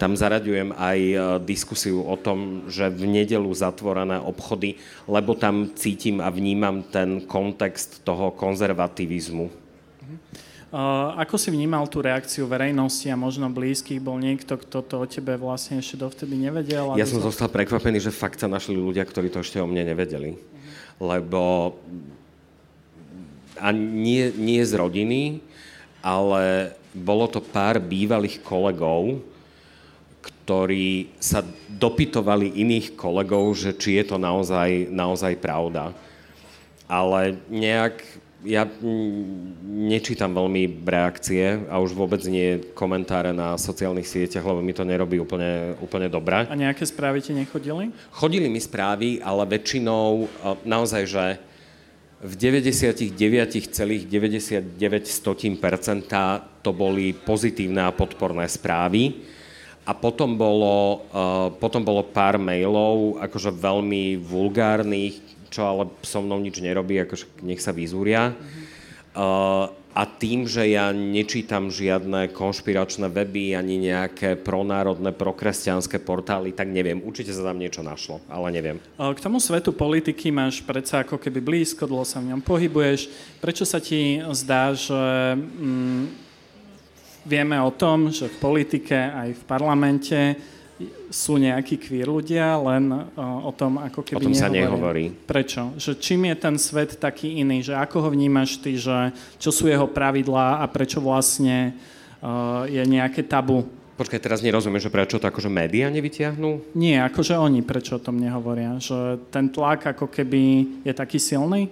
tam 0.00 0.16
zaraďujem 0.16 0.72
aj 0.72 0.98
e, 0.98 1.16
diskusiu 1.44 2.00
o 2.00 2.16
tom, 2.16 2.64
že 2.72 2.88
v 2.88 3.04
nedelu 3.04 3.52
zatvorené 3.52 4.16
obchody, 4.16 4.80
lebo 5.04 5.36
tam 5.36 5.76
cítim 5.76 6.24
a 6.24 6.32
vnímam 6.32 6.80
ten 6.88 7.20
kontext 7.28 8.00
toho 8.00 8.32
konzervativizmu. 8.32 9.44
Uh, 9.44 10.49
ako 10.70 11.34
si 11.34 11.50
vnímal 11.50 11.90
tú 11.90 11.98
reakciu 11.98 12.46
verejnosti 12.46 13.10
a 13.10 13.18
možno 13.18 13.50
blízkych? 13.50 13.98
Bol 13.98 14.22
niekto, 14.22 14.54
kto 14.54 14.86
to 14.86 14.94
o 15.02 15.06
tebe 15.06 15.34
vlastne 15.34 15.82
ešte 15.82 15.98
dovtedy 15.98 16.38
nevedel? 16.38 16.94
Ja 16.94 17.10
som 17.10 17.18
so... 17.18 17.26
zostal 17.26 17.50
prekvapený, 17.50 17.98
že 17.98 18.14
fakt 18.14 18.38
sa 18.38 18.46
našli 18.46 18.78
ľudia, 18.78 19.02
ktorí 19.02 19.34
to 19.34 19.42
ešte 19.42 19.58
o 19.58 19.66
mne 19.66 19.90
nevedeli. 19.90 20.38
Lebo 21.02 21.74
a 23.58 23.74
nie, 23.74 24.30
nie 24.38 24.62
z 24.62 24.72
rodiny, 24.78 25.42
ale 26.00 26.72
bolo 26.94 27.26
to 27.26 27.42
pár 27.42 27.82
bývalých 27.82 28.40
kolegov, 28.40 29.20
ktorí 30.22 31.12
sa 31.18 31.44
dopytovali 31.66 32.62
iných 32.62 32.94
kolegov, 32.94 33.54
že 33.58 33.76
či 33.76 34.00
je 34.00 34.04
to 34.10 34.16
naozaj, 34.16 34.86
naozaj 34.90 35.34
pravda. 35.38 35.92
Ale 36.90 37.38
nejak 37.46 38.02
ja 38.40 38.64
nečítam 39.64 40.32
veľmi 40.32 40.80
reakcie 40.80 41.68
a 41.68 41.76
už 41.76 41.92
vôbec 41.92 42.24
nie 42.24 42.72
komentáre 42.72 43.36
na 43.36 43.60
sociálnych 43.60 44.08
sieťach, 44.08 44.40
lebo 44.40 44.64
mi 44.64 44.72
to 44.72 44.84
nerobí 44.84 45.20
úplne, 45.20 45.76
úplne 45.84 46.08
dobré. 46.08 46.48
A 46.48 46.56
nejaké 46.56 46.88
správy 46.88 47.20
ti 47.20 47.36
nechodili? 47.36 47.92
Chodili 48.08 48.48
mi 48.48 48.60
správy, 48.60 49.20
ale 49.20 49.44
väčšinou 49.44 50.24
naozaj, 50.64 51.02
že 51.04 51.24
v 52.20 52.36
99,99% 52.36 54.08
to 56.60 56.70
boli 56.76 57.16
pozitívne 57.16 57.80
a 57.88 57.96
podporné 57.96 58.44
správy 58.44 59.24
a 59.88 59.96
potom 59.96 60.36
bolo, 60.36 61.08
uh, 61.08 61.48
potom 61.56 61.80
bolo 61.80 62.04
pár 62.04 62.36
mailov, 62.36 63.16
akože 63.24 63.48
veľmi 63.48 64.20
vulgárnych, 64.20 65.29
čo 65.50 65.66
ale 65.66 65.90
so 66.06 66.22
mnou 66.22 66.38
nič 66.38 66.62
nerobí, 66.62 66.96
akože 67.02 67.42
nech 67.42 67.60
sa 67.60 67.74
vyzúria. 67.74 68.32
Uh, 69.10 69.66
a 69.90 70.06
tým, 70.06 70.46
že 70.46 70.70
ja 70.70 70.94
nečítam 70.94 71.66
žiadne 71.66 72.30
konšpiračné 72.30 73.10
weby 73.10 73.58
ani 73.58 73.90
nejaké 73.90 74.38
pronárodné, 74.38 75.10
prokresťanské 75.10 75.98
portály, 75.98 76.54
tak 76.54 76.70
neviem. 76.70 77.02
Určite 77.02 77.34
sa 77.34 77.50
tam 77.50 77.58
niečo 77.58 77.82
našlo, 77.82 78.22
ale 78.30 78.54
neviem. 78.54 78.78
K 78.94 79.18
tomu 79.18 79.42
svetu 79.42 79.74
politiky 79.74 80.30
máš 80.30 80.62
predsa 80.62 81.02
ako 81.02 81.18
keby 81.18 81.42
blízko, 81.42 81.90
dlho 81.90 82.06
sa 82.06 82.22
v 82.22 82.30
ňom 82.30 82.38
pohybuješ. 82.38 83.10
Prečo 83.42 83.66
sa 83.66 83.82
ti 83.82 84.22
zdá, 84.30 84.70
že 84.78 85.34
mm, 85.34 86.02
vieme 87.26 87.58
o 87.58 87.74
tom, 87.74 88.14
že 88.14 88.30
v 88.30 88.36
politike 88.38 88.94
aj 88.94 89.34
v 89.34 89.42
parlamente 89.42 90.18
sú 91.10 91.36
nejakí 91.36 91.76
queer 91.76 92.08
ľudia, 92.08 92.56
len 92.56 92.88
uh, 92.92 93.04
o 93.44 93.52
tom 93.52 93.76
ako 93.76 94.00
keby 94.00 94.24
O 94.24 94.26
tom 94.30 94.36
sa 94.36 94.48
nehovorí. 94.48 95.12
Prečo? 95.12 95.76
Že 95.76 95.90
čím 96.00 96.20
je 96.30 96.36
ten 96.38 96.54
svet 96.56 96.96
taký 96.96 97.42
iný? 97.42 97.60
Že 97.60 97.76
ako 97.76 97.96
ho 98.04 98.08
vnímaš 98.14 98.56
ty, 98.62 98.78
že 98.80 99.12
čo 99.36 99.50
sú 99.52 99.68
jeho 99.68 99.86
pravidlá 99.90 100.62
a 100.62 100.64
prečo 100.70 101.02
vlastne 101.02 101.76
uh, 102.22 102.64
je 102.68 102.82
nejaké 102.84 103.26
tabu? 103.26 103.66
Počkaj, 104.00 104.16
teraz 104.16 104.40
nerozumiem, 104.40 104.80
že 104.80 104.88
prečo 104.88 105.20
to 105.20 105.28
akože 105.28 105.52
médiá 105.52 105.92
nevytiahnú? 105.92 106.72
Nie, 106.72 107.04
akože 107.04 107.36
oni 107.36 107.60
prečo 107.60 108.00
o 108.00 108.04
tom 108.04 108.16
nehovoria. 108.16 108.80
Že 108.80 109.28
ten 109.28 109.52
tlak 109.52 109.92
ako 109.92 110.08
keby 110.08 110.64
je 110.88 110.92
taký 110.96 111.20
silný? 111.20 111.68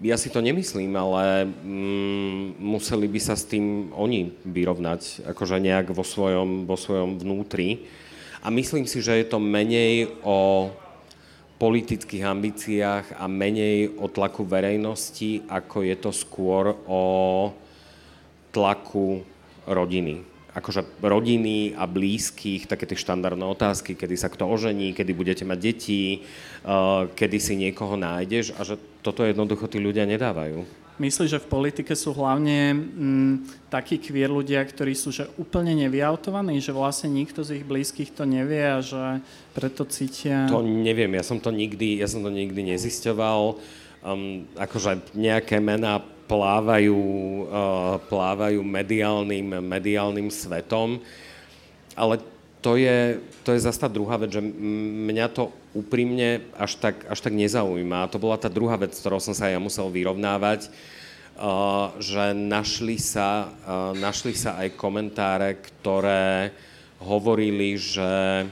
Ja 0.00 0.16
si 0.16 0.32
to 0.32 0.40
nemyslím, 0.40 0.96
ale 0.96 1.44
mm, 1.44 2.56
museli 2.56 3.04
by 3.04 3.20
sa 3.20 3.36
s 3.36 3.44
tým 3.44 3.92
oni 3.92 4.32
vyrovnať, 4.48 5.28
akože 5.28 5.60
nejak 5.60 5.92
vo 5.92 6.00
svojom, 6.00 6.64
vo 6.64 6.76
svojom 6.80 7.20
vnútri. 7.20 7.84
A 8.40 8.48
myslím 8.48 8.88
si, 8.88 9.04
že 9.04 9.20
je 9.20 9.26
to 9.28 9.36
menej 9.36 10.08
o 10.24 10.72
politických 11.60 12.24
ambíciách 12.24 13.20
a 13.20 13.28
menej 13.28 13.92
o 14.00 14.08
tlaku 14.08 14.48
verejnosti, 14.48 15.44
ako 15.44 15.84
je 15.84 15.96
to 16.00 16.10
skôr 16.16 16.72
o 16.88 17.02
tlaku 18.48 19.20
rodiny 19.68 20.24
akože 20.50 20.82
rodiny 20.98 21.78
a 21.78 21.86
blízkych, 21.86 22.66
také 22.66 22.86
tie 22.86 22.98
štandardné 22.98 23.46
otázky, 23.46 23.94
kedy 23.94 24.14
sa 24.18 24.26
kto 24.26 24.50
ožení, 24.50 24.90
kedy 24.90 25.14
budete 25.14 25.44
mať 25.46 25.58
deti, 25.62 26.26
uh, 26.66 27.06
kedy 27.14 27.38
si 27.38 27.54
niekoho 27.54 27.94
nájdeš 27.94 28.58
a 28.58 28.66
že 28.66 28.74
toto 29.00 29.22
jednoducho 29.22 29.70
tí 29.70 29.78
ľudia 29.78 30.04
nedávajú. 30.10 30.66
Myslíš, 31.00 31.32
že 31.32 31.40
v 31.40 31.48
politike 31.48 31.96
sú 31.96 32.12
hlavne 32.12 32.76
mm, 32.76 33.34
takí 33.72 33.96
queer 33.96 34.28
ľudia, 34.28 34.60
ktorí 34.60 34.92
sú 34.92 35.08
že 35.08 35.32
úplne 35.40 35.72
nevyautovaní, 35.72 36.60
že 36.60 36.76
vlastne 36.76 37.08
nikto 37.08 37.40
z 37.40 37.56
ich 37.56 37.64
blízkych 37.64 38.12
to 38.12 38.28
nevie 38.28 38.60
a 38.60 38.84
že 38.84 39.24
preto 39.56 39.88
cítia... 39.88 40.44
To 40.52 40.60
neviem, 40.60 41.08
ja 41.16 41.24
som 41.24 41.40
to 41.40 41.48
nikdy, 41.48 42.04
ja 42.04 42.04
som 42.04 42.20
to 42.20 42.28
nikdy 42.28 42.76
nezisťoval. 42.76 43.56
Um, 44.04 44.44
akože 44.60 45.16
nejaké 45.16 45.56
mená 45.56 46.04
plávajú, 46.30 47.00
uh, 47.50 47.98
plávajú 48.06 48.62
mediálnym, 48.62 49.58
mediálnym 49.58 50.30
svetom. 50.30 51.02
Ale 51.98 52.22
to 52.62 52.78
je, 52.78 53.18
to 53.42 53.50
je 53.50 53.66
zase 53.66 53.82
tá 53.82 53.90
druhá 53.90 54.14
vec, 54.14 54.30
že 54.30 54.38
mňa 54.38 55.26
to 55.34 55.50
úprimne 55.74 56.46
až 56.54 56.78
tak, 56.78 57.02
až 57.10 57.18
tak 57.18 57.34
nezaujíma. 57.34 58.06
A 58.06 58.10
to 58.10 58.22
bola 58.22 58.38
tá 58.38 58.46
druhá 58.46 58.78
vec, 58.78 58.94
s 58.94 59.02
ktorou 59.02 59.18
som 59.18 59.34
sa 59.34 59.50
ja 59.50 59.58
musel 59.58 59.90
vyrovnávať, 59.90 60.70
uh, 60.70 61.90
že 61.98 62.30
našli 62.30 63.02
sa, 63.02 63.50
uh, 63.66 63.90
našli 63.98 64.38
sa 64.38 64.54
aj 64.62 64.78
komentáre, 64.78 65.58
ktoré 65.58 66.54
hovorili, 67.02 67.74
že 67.74 68.46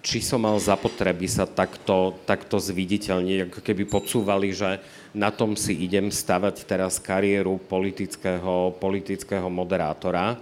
či 0.00 0.24
som 0.24 0.40
mal 0.40 0.56
zapotreby 0.56 1.28
sa 1.28 1.44
takto, 1.44 2.16
takto 2.24 2.56
zviditeľniť, 2.56 3.52
ako 3.52 3.60
keby 3.60 3.84
podsúvali, 3.84 4.48
že 4.48 4.80
na 5.12 5.28
tom 5.28 5.52
si 5.60 5.76
idem 5.76 6.08
stavať 6.08 6.64
teraz 6.64 6.96
kariéru 6.96 7.60
politického, 7.60 8.72
politického 8.80 9.48
moderátora. 9.52 10.40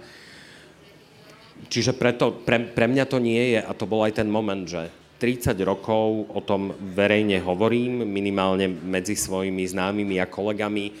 Čiže 1.67 1.91
preto, 1.91 2.31
pre, 2.31 2.71
pre 2.71 2.87
mňa 2.87 3.03
to 3.03 3.19
nie 3.19 3.55
je, 3.55 3.59
a 3.59 3.71
to 3.75 3.83
bol 3.83 4.07
aj 4.07 4.15
ten 4.23 4.31
moment, 4.31 4.63
že 4.63 4.87
30 5.19 5.51
rokov 5.67 6.31
o 6.31 6.39
tom 6.39 6.71
verejne 6.95 7.43
hovorím, 7.43 8.07
minimálne 8.07 8.71
medzi 8.71 9.19
svojimi 9.19 9.67
známymi 9.67 10.23
a 10.23 10.31
kolegami. 10.31 10.95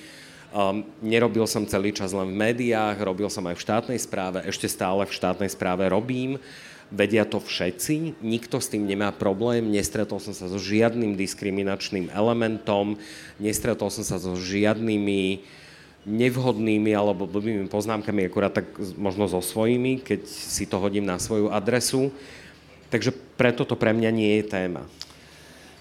Um, 0.49 0.83
nerobil 0.99 1.47
som 1.47 1.63
celý 1.63 1.95
čas 1.95 2.11
len 2.11 2.35
v 2.35 2.39
médiách, 2.51 2.99
robil 2.99 3.31
som 3.31 3.47
aj 3.47 3.55
v 3.55 3.63
štátnej 3.63 3.99
správe, 4.01 4.43
ešte 4.43 4.67
stále 4.67 5.07
v 5.07 5.15
štátnej 5.15 5.47
správe 5.47 5.87
robím 5.87 6.35
vedia 6.89 7.21
to 7.25 7.37
všetci, 7.37 8.17
nikto 8.21 8.57
s 8.57 8.69
tým 8.73 8.89
nemá 8.89 9.13
problém, 9.13 9.69
nestretol 9.69 10.17
som 10.17 10.33
sa 10.33 10.49
so 10.49 10.57
žiadnym 10.57 11.13
diskriminačným 11.13 12.09
elementom, 12.09 12.97
nestretol 13.37 13.93
som 13.93 14.01
sa 14.01 14.17
so 14.17 14.33
žiadnymi 14.33 15.45
nevhodnými 16.09 16.89
alebo 16.95 17.29
blbými 17.29 17.69
poznámkami, 17.69 18.25
akurát 18.25 18.55
tak 18.55 18.65
možno 18.97 19.29
so 19.29 19.43
svojimi, 19.43 20.01
keď 20.01 20.25
si 20.25 20.65
to 20.65 20.81
hodím 20.81 21.05
na 21.05 21.21
svoju 21.21 21.53
adresu. 21.53 22.09
Takže 22.89 23.13
preto 23.37 23.61
to 23.69 23.77
pre 23.77 23.93
mňa 23.93 24.09
nie 24.09 24.41
je 24.41 24.49
téma. 24.49 24.81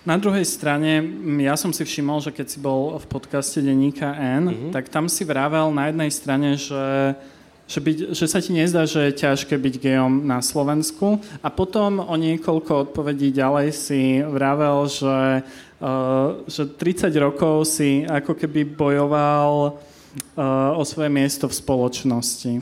Na 0.04 0.16
druhej 0.20 0.44
strane, 0.44 1.04
ja 1.40 1.56
som 1.56 1.72
si 1.72 1.84
všimol, 1.84 2.20
že 2.20 2.32
keď 2.32 2.46
si 2.48 2.58
bol 2.60 2.96
v 3.00 3.06
podcaste 3.08 3.60
Deníka 3.60 4.12
N, 4.16 4.44
mm-hmm. 4.48 4.72
tak 4.72 4.92
tam 4.92 5.08
si 5.08 5.24
vravel 5.24 5.72
na 5.72 5.88
jednej 5.88 6.10
strane, 6.12 6.56
že 6.56 7.16
že, 7.68 7.84
byť, 7.84 8.16
že 8.16 8.24
sa 8.24 8.40
ti 8.40 8.56
nezdá, 8.56 8.88
že 8.88 9.12
je 9.12 9.20
ťažké 9.28 9.60
byť 9.60 9.74
gejom 9.76 10.24
na 10.24 10.40
Slovensku. 10.40 11.20
A 11.44 11.52
potom 11.52 12.00
o 12.00 12.14
niekoľko 12.16 12.90
odpovedí 12.90 13.28
ďalej 13.28 13.68
si 13.76 14.24
vravel, 14.24 14.88
že, 14.88 15.44
uh, 15.84 16.40
že 16.48 16.64
30 16.64 17.12
rokov 17.20 17.68
si 17.68 18.08
ako 18.08 18.32
keby 18.32 18.64
bojoval 18.64 19.76
uh, 19.76 20.80
o 20.80 20.82
svoje 20.88 21.12
miesto 21.12 21.44
v 21.44 21.54
spoločnosti. 21.60 22.52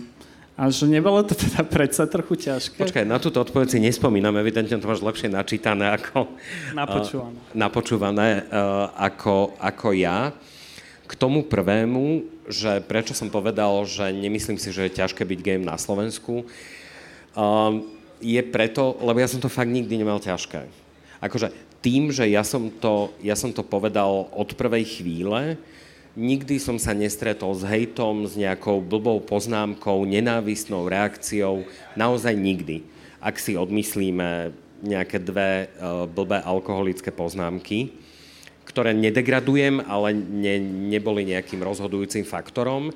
A 0.59 0.73
že 0.75 0.91
nebolo 0.91 1.23
to 1.23 1.39
teda 1.39 1.63
predsa 1.79 2.11
trochu 2.11 2.35
ťažké? 2.51 2.83
Počkaj, 2.83 3.07
na 3.07 3.23
túto 3.23 3.39
odpoveď 3.39 3.77
si 3.77 3.79
nespomínam, 3.79 4.35
evidentne 4.43 4.75
to 4.75 4.91
máš 4.91 5.07
lepšie 5.07 5.31
načítané 5.31 5.87
ako... 6.03 6.35
Napočúvané. 6.75 7.39
Uh, 7.39 7.55
napočúvané 7.55 8.29
uh, 8.51 8.91
ako, 8.99 9.55
ako 9.63 9.95
ja. 9.95 10.35
K 11.07 11.13
tomu 11.15 11.47
prvému, 11.47 12.36
že 12.47 12.83
prečo 12.85 13.13
som 13.13 13.31
povedal, 13.31 13.83
že 13.87 14.11
nemyslím 14.15 14.59
si, 14.59 14.71
že 14.71 14.87
je 14.87 14.99
ťažké 15.03 15.23
byť 15.27 15.41
game 15.43 15.67
na 15.67 15.75
Slovensku, 15.79 16.47
um, 17.35 17.85
je 18.23 18.41
preto, 18.41 18.97
lebo 19.03 19.21
ja 19.21 19.29
som 19.29 19.43
to 19.43 19.53
fakt 19.53 19.69
nikdy 19.69 20.01
nemal 20.01 20.23
ťažké. 20.23 20.65
Akože 21.21 21.53
tým, 21.85 22.11
že 22.11 22.27
ja 22.27 22.43
som 22.43 22.73
to, 22.73 23.13
ja 23.21 23.37
som 23.37 23.53
to 23.53 23.61
povedal 23.61 24.33
od 24.33 24.57
prvej 24.57 24.85
chvíle, 24.99 25.61
nikdy 26.17 26.57
som 26.57 26.81
sa 26.81 26.97
nestretol 26.97 27.53
s 27.53 27.63
hejtom, 27.63 28.25
s 28.25 28.35
nejakou 28.35 28.81
blbou 28.81 29.21
poznámkou, 29.21 30.09
nenávistnou 30.09 30.89
reakciou, 30.89 31.69
naozaj 31.93 32.33
nikdy. 32.33 32.83
Ak 33.21 33.37
si 33.37 33.55
odmyslíme 33.55 34.51
nejaké 34.81 35.21
dve 35.21 35.69
uh, 35.77 36.09
blbé 36.09 36.41
alkoholické 36.41 37.13
poznámky, 37.13 37.93
ktoré 38.67 38.91
nedegradujem, 38.93 39.81
ale 39.87 40.13
ne, 40.13 40.59
neboli 40.91 41.23
nejakým 41.31 41.63
rozhodujúcim 41.63 42.27
faktorom. 42.27 42.91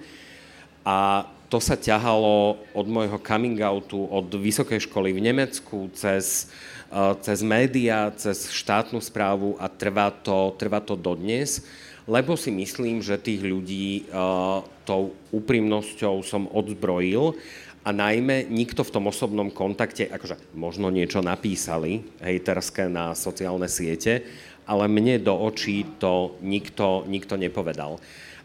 A 0.82 1.24
to 1.46 1.62
sa 1.62 1.78
ťahalo 1.78 2.58
od 2.74 2.86
môjho 2.86 3.18
coming 3.22 3.58
outu, 3.62 4.06
od 4.10 4.26
vysokej 4.34 4.90
školy 4.90 5.14
v 5.14 5.30
Nemecku, 5.30 5.90
cez, 5.94 6.50
uh, 6.90 7.14
cez 7.22 7.40
médiá, 7.46 8.10
cez 8.18 8.50
štátnu 8.50 8.98
správu 8.98 9.54
a 9.62 9.70
trvá 9.70 10.10
to, 10.10 10.54
trvá 10.58 10.82
to 10.82 10.98
dodnes 10.98 11.62
lebo 12.10 12.34
si 12.34 12.50
myslím, 12.50 12.98
že 12.98 13.22
tých 13.22 13.38
ľudí 13.38 14.10
uh, 14.10 14.66
tou 14.82 15.14
úprimnosťou 15.30 16.26
som 16.26 16.50
odzbrojil 16.50 17.38
a 17.86 17.94
najmä 17.94 18.50
nikto 18.50 18.82
v 18.82 18.92
tom 18.92 19.08
osobnom 19.08 19.48
kontakte, 19.48 20.10
akože 20.10 20.58
možno 20.58 20.90
niečo 20.90 21.22
napísali 21.22 22.04
hejterské 22.18 22.90
na 22.90 23.14
sociálne 23.16 23.70
siete, 23.70 24.26
ale 24.70 24.86
mne 24.86 25.18
do 25.18 25.34
očí 25.34 25.82
to 25.98 26.38
nikto, 26.38 27.02
nikto 27.10 27.34
nepovedal. 27.34 27.98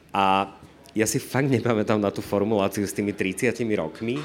A 0.10 0.50
ja 0.98 1.05
si 1.05 1.22
fakt 1.22 1.53
nepamätám 1.53 2.01
na 2.01 2.10
tú 2.10 2.25
formuláciu 2.25 2.82
s 2.89 2.98
tými 2.98 3.13
30 3.13 3.53
rokmi, 3.77 4.17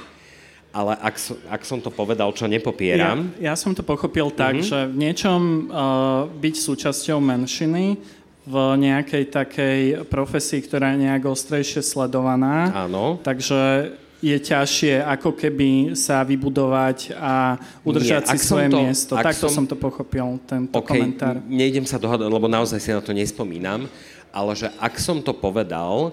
ale 0.71 0.95
ak, 1.03 1.19
ak 1.51 1.63
som 1.67 1.83
to 1.83 1.91
povedal, 1.93 2.31
čo 2.33 2.47
nepopieram... 2.47 3.37
Ja, 3.37 3.53
ja 3.53 3.55
som 3.59 3.75
to 3.77 3.83
pochopil 3.83 4.31
tak, 4.33 4.63
mm-hmm. 4.63 4.71
že 4.71 4.79
v 4.87 4.97
niečom 4.97 5.41
uh, 5.67 6.31
byť 6.31 6.55
súčasťou 6.57 7.19
menšiny 7.21 7.99
v 8.47 8.55
nejakej 8.81 9.25
takej 9.29 9.81
profesii, 10.09 10.65
ktorá 10.65 10.95
je 10.95 11.11
nejak 11.11 11.27
ostrejšie 11.27 11.85
sledovaná. 11.85 12.71
Áno. 12.87 13.21
Takže 13.21 13.93
je 14.21 14.37
ťažšie 14.37 15.01
ako 15.01 15.33
keby 15.33 15.97
sa 15.97 16.21
vybudovať 16.21 17.17
a 17.17 17.57
udržať 17.81 18.29
Nie, 18.29 18.33
si 18.37 18.39
svoje 18.45 18.69
to, 18.69 18.79
miesto. 18.85 19.13
Takto 19.17 19.49
som, 19.49 19.65
som 19.65 19.67
to 19.67 19.77
pochopil, 19.81 20.37
tento 20.45 20.77
okay, 20.77 21.01
komentár. 21.01 21.41
Nejdem 21.49 21.89
sa 21.89 21.97
dohadať, 21.97 22.29
lebo 22.29 22.45
naozaj 22.45 22.79
si 22.79 22.93
na 22.93 23.01
to 23.01 23.17
nespomínam, 23.17 23.89
ale 24.29 24.53
že 24.53 24.69
ak 24.77 25.01
som 25.01 25.25
to 25.25 25.33
povedal, 25.33 26.13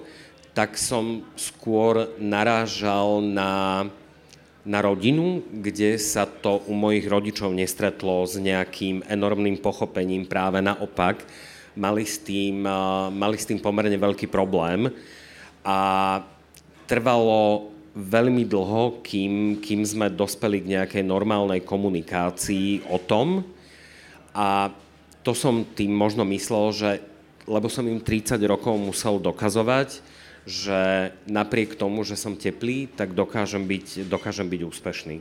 tak 0.56 0.80
som 0.80 1.22
skôr 1.38 2.18
narážal 2.18 3.22
na, 3.22 3.86
na 4.64 4.80
rodinu, 4.82 5.46
kde 5.54 6.00
sa 6.02 6.26
to 6.26 6.64
u 6.66 6.74
mojich 6.74 7.06
rodičov 7.06 7.54
nestretlo 7.54 8.26
s 8.26 8.40
nejakým 8.40 9.06
enormným 9.06 9.60
pochopením, 9.60 10.26
práve 10.26 10.64
naopak 10.64 11.22
mali 11.78 12.10
s 12.10 12.18
tým, 12.18 12.66
mali 13.14 13.38
s 13.38 13.46
tým 13.46 13.62
pomerne 13.62 13.94
veľký 14.02 14.26
problém 14.34 14.90
a 15.62 15.78
trvalo 16.90 17.70
veľmi 17.98 18.46
dlho, 18.46 19.02
kým, 19.02 19.58
kým 19.58 19.82
sme 19.82 20.14
dospeli 20.14 20.62
k 20.62 20.72
nejakej 20.78 21.04
normálnej 21.04 21.66
komunikácii 21.66 22.86
o 22.94 23.02
tom 23.02 23.42
a 24.38 24.70
to 25.26 25.34
som 25.34 25.66
tým 25.66 25.90
možno 25.92 26.22
myslel, 26.30 26.66
že 26.72 26.90
lebo 27.48 27.72
som 27.72 27.88
im 27.88 28.04
30 28.04 28.38
rokov 28.44 28.76
musel 28.76 29.24
dokazovať, 29.24 30.04
že 30.44 31.12
napriek 31.28 31.80
tomu, 31.80 32.04
že 32.04 32.20
som 32.20 32.36
teplý, 32.36 32.92
tak 32.92 33.16
dokážem 33.16 33.64
byť, 33.64 34.08
dokážem 34.08 34.48
byť 34.48 34.62
úspešný. 34.68 35.18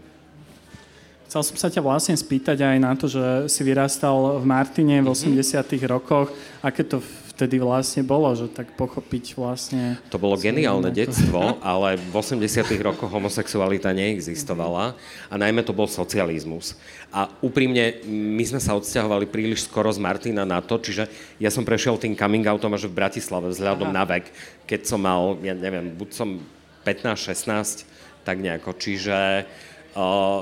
Chcel 1.27 1.43
som 1.43 1.57
sa 1.59 1.67
ťa 1.71 1.83
vlastne 1.83 2.15
spýtať 2.15 2.63
aj 2.63 2.77
na 2.79 2.95
to, 2.95 3.11
že 3.11 3.51
si 3.51 3.67
vyrastal 3.67 4.39
v 4.39 4.45
Martine 4.47 5.03
v 5.03 5.11
80 5.11 5.59
mhm. 5.59 5.87
rokoch. 5.91 6.31
Aké 6.63 6.87
to 6.87 7.03
vtedy 7.37 7.61
vlastne 7.61 8.01
bolo, 8.01 8.33
že 8.33 8.49
tak 8.49 8.73
pochopiť 8.81 9.37
vlastne... 9.37 10.01
To 10.09 10.17
bolo 10.17 10.41
geniálne 10.41 10.89
to... 10.89 11.05
detstvo, 11.05 11.57
ale 11.61 12.01
v 12.01 12.15
80 12.17 12.41
rokoch 12.81 13.13
homosexualita 13.13 13.93
neexistovala 13.93 14.97
a 15.29 15.35
najmä 15.37 15.61
to 15.61 15.77
bol 15.77 15.85
socializmus. 15.85 16.81
A 17.13 17.29
úprimne, 17.45 18.01
my 18.09 18.41
sme 18.49 18.57
sa 18.57 18.73
odsťahovali 18.73 19.29
príliš 19.29 19.69
skoro 19.69 19.93
z 19.93 20.01
Martina 20.01 20.49
na 20.49 20.65
to, 20.65 20.81
čiže 20.81 21.13
ja 21.37 21.53
som 21.53 21.69
prešiel 21.69 22.01
tým 22.01 22.17
coming 22.17 22.49
outom 22.49 22.73
až 22.73 22.89
v 22.89 22.97
Bratislave 22.97 23.53
vzhľadom 23.53 23.93
Aha. 23.93 23.97
na 24.01 24.05
vek, 24.09 24.33
keď 24.65 24.81
som 24.89 25.05
mal, 25.05 25.37
ja 25.45 25.53
neviem, 25.53 25.93
buď 25.93 26.09
som 26.17 26.41
15-16, 26.89 27.85
tak 28.25 28.41
nejako. 28.41 28.73
Čiže 28.81 29.45
uh, 29.93 30.41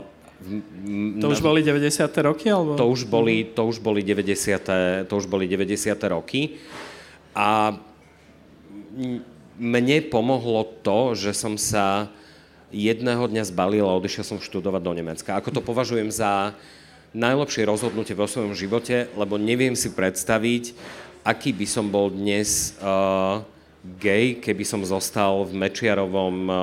to 1.20 1.26
už 1.30 1.40
boli 1.40 1.64
90. 1.64 2.04
roky? 2.20 2.52
Alebo? 2.52 2.76
To 2.76 2.90
už 2.90 3.08
boli, 3.08 3.48
to 3.48 3.64
už 3.64 3.80
boli 3.80 4.04
90. 4.04 5.08
To 5.08 5.14
už 5.16 5.24
boli 5.24 5.48
90. 5.48 5.96
roky. 6.10 6.60
A 7.34 7.78
mne 9.58 9.98
pomohlo 10.10 10.66
to, 10.82 11.14
že 11.14 11.34
som 11.34 11.54
sa 11.58 12.10
jedného 12.74 13.26
dňa 13.30 13.46
zbalil 13.46 13.86
a 13.86 13.94
odišiel 13.94 14.24
som 14.26 14.42
študovať 14.42 14.82
do 14.82 14.92
Nemecka. 14.94 15.38
Ako 15.38 15.54
to 15.54 15.62
považujem 15.62 16.10
za 16.10 16.54
najlepšie 17.14 17.70
rozhodnutie 17.70 18.18
vo 18.18 18.26
svojom 18.26 18.54
živote, 18.58 19.06
lebo 19.14 19.38
neviem 19.38 19.78
si 19.78 19.94
predstaviť, 19.94 20.74
aký 21.22 21.54
by 21.54 21.66
som 21.70 21.86
bol 21.86 22.10
dnes 22.10 22.74
uh, 22.82 23.46
gay, 24.02 24.34
keby 24.42 24.66
som 24.66 24.82
zostal 24.82 25.46
v 25.46 25.54
Mečiarovom 25.54 26.36
uh, 26.50 26.58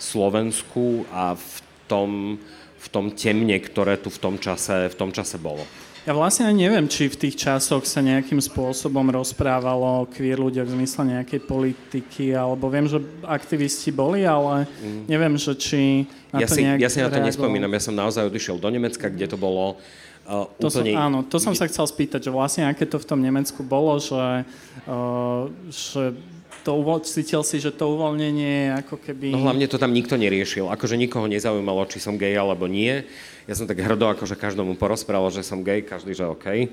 Slovensku 0.00 1.04
a 1.12 1.36
v 1.36 1.56
tom 1.84 2.40
v 2.82 2.86
tom 2.90 3.14
temne, 3.14 3.54
ktoré 3.62 3.94
tu 3.94 4.10
v 4.10 4.18
tom 4.18 4.34
čase, 4.42 4.90
v 4.90 4.98
tom 4.98 5.14
čase 5.14 5.38
bolo. 5.38 5.62
Ja 6.02 6.18
vlastne 6.18 6.50
ani 6.50 6.66
neviem, 6.66 6.90
či 6.90 7.06
v 7.06 7.14
tých 7.14 7.38
časoch 7.38 7.86
sa 7.86 8.02
nejakým 8.02 8.42
spôsobom 8.42 9.06
rozprávalo 9.14 10.02
o 10.02 10.08
queer 10.10 10.34
ľuďoch 10.34 10.66
v 10.66 10.74
zmysle 10.74 11.02
nejakej 11.14 11.40
politiky, 11.46 12.34
alebo 12.34 12.66
viem, 12.66 12.90
že 12.90 12.98
aktivisti 13.22 13.94
boli, 13.94 14.26
ale 14.26 14.66
mm. 14.66 15.06
neviem, 15.06 15.38
že 15.38 15.54
či 15.54 16.10
na 16.34 16.42
ja 16.42 16.50
to 16.50 16.58
si, 16.58 16.66
Ja 16.66 16.90
si 16.90 16.98
na 16.98 17.06
to 17.06 17.22
nespomínam, 17.22 17.70
ja 17.70 17.78
som 17.78 17.94
naozaj 17.94 18.26
odišiel 18.26 18.58
do 18.58 18.66
Nemecka, 18.74 19.06
kde 19.06 19.30
to 19.30 19.38
bolo 19.38 19.78
uh, 20.26 20.50
to 20.58 20.74
úplne... 20.74 20.90
Som, 20.90 21.06
áno, 21.06 21.18
to 21.22 21.38
som 21.38 21.54
sa 21.54 21.70
chcel 21.70 21.86
spýtať, 21.86 22.26
že 22.26 22.34
vlastne 22.34 22.66
aké 22.66 22.82
to 22.82 22.98
v 22.98 23.06
tom 23.06 23.22
Nemecku 23.22 23.62
bolo, 23.62 24.02
že, 24.02 24.42
uh, 24.90 25.46
že 25.70 26.18
to 26.62 26.78
uvol, 26.78 27.02
cítil 27.02 27.42
si, 27.42 27.58
že 27.58 27.74
to 27.74 27.90
uvoľnenie 27.98 28.50
je 28.54 28.68
ako 28.86 28.96
keby... 29.02 29.34
No 29.34 29.42
hlavne 29.42 29.66
to 29.66 29.82
tam 29.82 29.90
nikto 29.90 30.14
neriešil. 30.14 30.70
Akože 30.70 30.94
nikoho 30.94 31.26
nezaujímalo, 31.26 31.86
či 31.90 31.98
som 31.98 32.14
gay 32.14 32.38
alebo 32.38 32.70
nie. 32.70 33.02
Ja 33.50 33.54
som 33.58 33.66
tak 33.66 33.82
hrdo 33.82 34.06
akože 34.06 34.38
každomu 34.38 34.78
porozprával, 34.78 35.34
že 35.34 35.42
som 35.42 35.66
gay, 35.66 35.82
každý, 35.82 36.14
že 36.14 36.24
OK. 36.24 36.70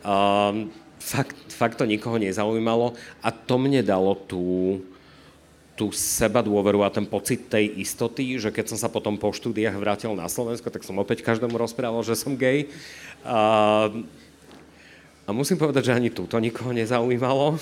Um, 0.00 0.72
fakt, 0.96 1.36
fakt 1.52 1.76
to 1.76 1.84
nikoho 1.84 2.16
nezaujímalo 2.16 2.96
a 3.20 3.28
to 3.28 3.60
mne 3.60 3.84
dalo 3.84 4.16
tú, 4.16 4.80
tú 5.76 5.92
seba 5.92 6.40
dôveru 6.40 6.80
a 6.80 6.90
ten 6.90 7.04
pocit 7.04 7.52
tej 7.52 7.76
istoty, 7.76 8.40
že 8.40 8.48
keď 8.48 8.72
som 8.72 8.78
sa 8.80 8.88
potom 8.88 9.20
po 9.20 9.28
štúdiách 9.30 9.76
vrátil 9.76 10.16
na 10.16 10.26
Slovensko, 10.26 10.72
tak 10.72 10.82
som 10.82 10.96
opäť 10.96 11.20
každomu 11.20 11.60
rozprával, 11.60 12.00
že 12.00 12.16
som 12.16 12.32
gay. 12.34 12.72
Uh, 13.20 14.00
a 15.26 15.34
musím 15.34 15.60
povedať, 15.60 15.90
že 15.90 15.96
ani 15.98 16.08
tu 16.08 16.24
nikoho 16.40 16.72
nezaujímalo 16.72 17.60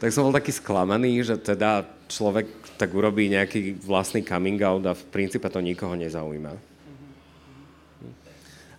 tak 0.00 0.08
som 0.12 0.28
bol 0.28 0.34
taký 0.34 0.52
sklamaný, 0.52 1.24
že 1.24 1.36
teda 1.36 1.84
človek 2.10 2.46
tak 2.80 2.90
urobí 2.92 3.28
nejaký 3.28 3.80
vlastný 3.80 4.24
coming 4.24 4.60
out 4.64 4.84
a 4.88 4.96
v 4.96 5.02
princípe 5.12 5.46
to 5.48 5.60
nikoho 5.60 5.94
nezaujíma. 5.94 6.70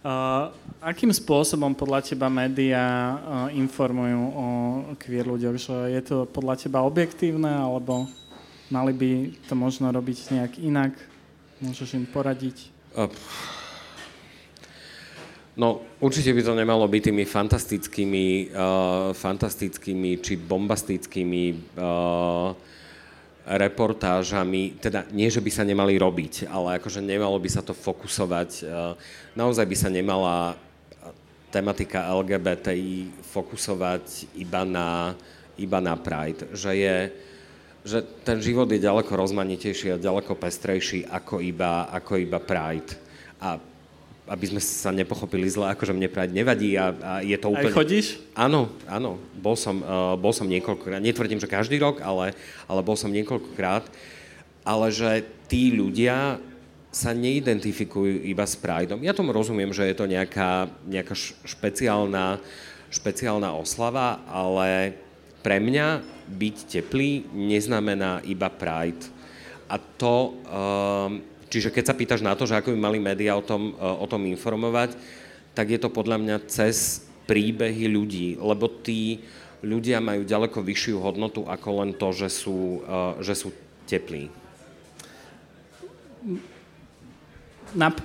Uh, 0.02 0.50
akým 0.82 1.14
spôsobom 1.14 1.78
podľa 1.78 2.02
teba 2.02 2.26
médiá 2.26 2.82
uh, 2.82 3.18
informujú 3.54 4.22
o 4.34 4.46
queer 4.98 5.30
ľuďoch? 5.30 5.62
Že 5.62 5.78
je 5.94 6.02
to 6.02 6.18
podľa 6.26 6.58
teba 6.58 6.82
objektívne, 6.82 7.54
alebo 7.54 8.10
mali 8.74 8.98
by 8.98 9.12
to 9.46 9.54
možno 9.54 9.94
robiť 9.94 10.34
nejak 10.34 10.54
inak? 10.58 10.98
Môžeš 11.62 12.02
im 12.02 12.10
poradiť? 12.10 12.74
Uh, 12.98 13.14
No, 15.52 15.84
určite 16.00 16.32
by 16.32 16.42
to 16.48 16.56
nemalo 16.56 16.88
byť 16.88 17.12
tými 17.12 17.28
fantastickými, 17.28 18.56
uh, 18.56 19.12
fantastickými 19.12 20.24
či 20.24 20.40
bombastickými 20.40 21.44
uh, 21.76 22.56
reportážami, 23.44 24.80
teda 24.80 25.12
nie, 25.12 25.28
že 25.28 25.44
by 25.44 25.52
sa 25.52 25.68
nemali 25.68 26.00
robiť, 26.00 26.48
ale 26.48 26.80
akože 26.80 27.04
nemalo 27.04 27.36
by 27.36 27.50
sa 27.52 27.60
to 27.60 27.76
fokusovať, 27.76 28.50
uh, 28.64 28.96
naozaj 29.36 29.68
by 29.68 29.76
sa 29.76 29.92
nemala 29.92 30.56
tematika 31.52 32.08
LGBTI 32.08 33.12
fokusovať 33.36 34.32
iba 34.40 34.64
na, 34.64 35.20
iba 35.60 35.84
na 35.84 36.00
Pride, 36.00 36.48
že 36.56 36.72
je, 36.80 36.98
že 37.84 38.00
ten 38.24 38.40
život 38.40 38.72
je 38.72 38.80
ďaleko 38.80 39.12
rozmanitejší 39.12 39.92
a 39.92 40.00
ďaleko 40.00 40.32
pestrejší 40.40 41.04
ako 41.12 41.44
iba, 41.44 41.92
ako 41.92 42.24
iba 42.24 42.40
Pride. 42.40 42.96
A 43.44 43.60
aby 44.30 44.46
sme 44.48 44.62
sa 44.62 44.94
nepochopili 44.94 45.50
zle, 45.50 45.68
akože 45.74 45.92
mne 45.92 46.08
práve 46.08 46.32
nevadí 46.32 46.78
a, 46.78 46.94
a 46.94 47.12
je 47.26 47.36
to 47.36 47.52
úplne... 47.52 47.74
Aj 47.74 47.78
chodíš? 47.78 48.22
Áno, 48.38 48.70
áno. 48.86 49.18
Bol 49.42 49.58
som, 49.58 49.82
uh, 49.82 50.14
bol 50.16 50.32
som 50.32 50.46
niekoľkokrát, 50.48 51.02
netvrdím, 51.02 51.42
že 51.42 51.50
každý 51.50 51.82
rok, 51.82 52.00
ale, 52.00 52.38
ale 52.70 52.82
bol 52.86 52.96
som 52.96 53.12
niekoľkokrát. 53.12 53.90
Ale 54.62 54.88
že 54.94 55.26
tí 55.50 55.74
ľudia 55.74 56.38
sa 56.92 57.16
neidentifikujú 57.16 58.28
iba 58.28 58.44
s 58.44 58.60
Prideom. 58.60 59.00
Ja 59.02 59.16
tomu 59.16 59.32
rozumiem, 59.32 59.72
že 59.72 59.88
je 59.88 59.96
to 59.96 60.06
nejaká, 60.06 60.68
nejaká 60.86 61.16
špeciálna, 61.48 62.38
špeciálna 62.92 63.56
oslava, 63.56 64.20
ale 64.28 65.00
pre 65.40 65.58
mňa 65.58 66.04
byť 66.28 66.56
teplý 66.68 67.32
neznamená 67.32 68.22
iba 68.28 68.52
pride. 68.52 69.08
A 69.72 69.80
to, 69.80 70.36
ehm, 70.46 71.24
čiže 71.52 71.70
keď 71.70 71.84
sa 71.92 71.98
pýtaš 71.98 72.24
na 72.24 72.32
to, 72.32 72.48
že 72.48 72.56
ako 72.56 72.72
by 72.72 72.80
mali 72.80 72.98
médiá 73.04 73.36
o 73.36 73.44
tom, 73.44 73.76
e, 73.76 73.84
o 73.84 74.08
tom 74.08 74.24
informovať, 74.24 74.96
tak 75.52 75.68
je 75.68 75.80
to 75.84 75.92
podľa 75.92 76.18
mňa 76.24 76.36
cez 76.48 77.04
príbehy 77.28 77.92
ľudí, 77.92 78.40
lebo 78.40 78.72
tí 78.72 79.20
ľudia 79.60 80.00
majú 80.00 80.24
ďaleko 80.24 80.64
vyššiu 80.64 80.98
hodnotu 81.04 81.44
ako 81.46 81.70
len 81.84 81.92
to, 81.94 82.16
že 82.16 82.32
sú, 82.32 82.82
e, 82.88 83.20
že 83.20 83.36
sú 83.36 83.52
teplí. 83.84 84.32
Nap- 87.76 88.04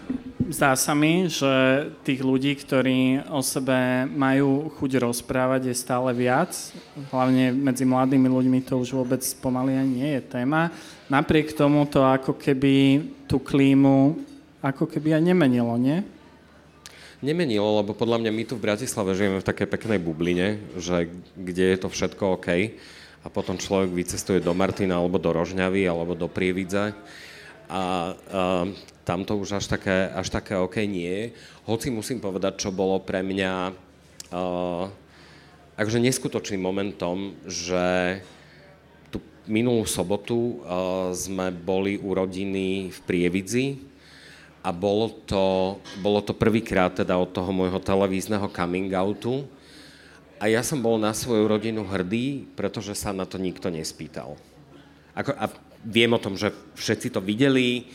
zdá 0.50 0.78
sa 0.78 0.94
mi, 0.94 1.26
že 1.26 1.86
tých 2.06 2.22
ľudí, 2.22 2.54
ktorí 2.54 3.26
o 3.30 3.42
sebe 3.42 4.06
majú 4.06 4.70
chuť 4.78 5.02
rozprávať, 5.02 5.70
je 5.70 5.74
stále 5.74 6.10
viac. 6.14 6.54
Hlavne 7.10 7.50
medzi 7.50 7.82
mladými 7.82 8.30
ľuďmi 8.30 8.58
to 8.62 8.78
už 8.78 8.94
vôbec 8.94 9.22
pomaly 9.42 9.74
ani 9.74 9.92
nie 10.02 10.10
je 10.18 10.22
téma. 10.22 10.70
Napriek 11.06 11.54
tomu 11.54 11.86
to 11.86 12.02
ako 12.02 12.34
keby 12.34 12.98
tú 13.30 13.38
klímu 13.38 14.18
ako 14.58 14.90
keby 14.90 15.14
aj 15.14 15.22
nemenilo, 15.22 15.78
nie? 15.78 16.02
Nemenilo, 17.22 17.80
lebo 17.80 17.94
podľa 17.94 18.20
mňa 18.20 18.32
my 18.34 18.42
tu 18.44 18.54
v 18.58 18.66
Bratislave 18.66 19.14
žijeme 19.14 19.38
v 19.40 19.48
takej 19.48 19.68
peknej 19.70 20.02
bubline, 20.02 20.60
že 20.76 21.08
kde 21.38 21.64
je 21.72 21.78
to 21.78 21.88
všetko 21.88 22.36
OK 22.36 22.48
a 23.22 23.26
potom 23.30 23.56
človek 23.56 23.94
vycestuje 23.94 24.42
do 24.42 24.52
Martina 24.52 24.98
alebo 24.98 25.16
do 25.16 25.30
Rožňavy 25.32 25.86
alebo 25.86 26.18
do 26.18 26.26
Prievidze 26.26 26.92
a, 26.92 26.92
a 27.70 27.82
tam 29.06 29.22
to 29.22 29.38
už 29.38 29.62
až 29.62 29.66
také, 29.70 30.10
až 30.10 30.28
také 30.34 30.58
OK 30.58 30.82
nie 30.82 31.06
je. 31.06 31.24
Hoci 31.70 31.94
musím 31.94 32.18
povedať, 32.18 32.58
čo 32.58 32.74
bolo 32.74 32.98
pre 32.98 33.22
mňa 33.22 33.70
uh, 34.34 34.84
akože 35.78 36.02
neskutočným 36.02 36.62
momentom, 36.62 37.38
že 37.46 38.18
minulú 39.46 39.86
sobotu 39.86 40.60
uh, 40.62 41.10
sme 41.14 41.50
boli 41.50 41.98
u 41.98 42.14
rodiny 42.14 42.90
v 42.90 42.98
Prievidzi 43.06 43.66
a 44.62 44.74
bolo 44.74 45.10
to, 45.26 45.78
bolo 46.02 46.18
to 46.22 46.34
prvýkrát 46.34 46.94
teda 46.94 47.14
od 47.14 47.30
toho 47.30 47.50
môjho 47.54 47.78
televízneho 47.78 48.50
coming 48.50 48.90
outu 48.94 49.46
a 50.36 50.50
ja 50.50 50.60
som 50.60 50.82
bol 50.82 51.00
na 51.00 51.16
svoju 51.16 51.48
rodinu 51.48 51.86
hrdý, 51.86 52.44
pretože 52.58 52.92
sa 52.92 53.14
na 53.14 53.24
to 53.24 53.40
nikto 53.40 53.72
nespýtal. 53.72 54.36
Ako, 55.16 55.32
a 55.32 55.48
viem 55.80 56.12
o 56.12 56.20
tom, 56.20 56.36
že 56.36 56.52
všetci 56.76 57.08
to 57.08 57.24
videli, 57.24 57.88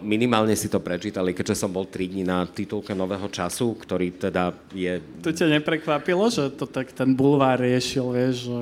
minimálne 0.00 0.56
si 0.56 0.72
to 0.72 0.80
prečítali, 0.80 1.36
keďže 1.36 1.66
som 1.66 1.70
bol 1.70 1.84
3 1.84 2.10
dní 2.16 2.24
na 2.24 2.48
titulke 2.48 2.96
Nového 2.96 3.28
času, 3.28 3.76
ktorý 3.76 4.16
teda 4.16 4.56
je... 4.72 4.98
To 5.20 5.30
ťa 5.30 5.60
neprekvapilo, 5.60 6.32
že 6.32 6.48
to 6.56 6.64
tak 6.64 6.96
ten 6.96 7.12
bulvár 7.12 7.60
riešil, 7.60 8.08
vieš, 8.10 8.36
že... 8.48 8.60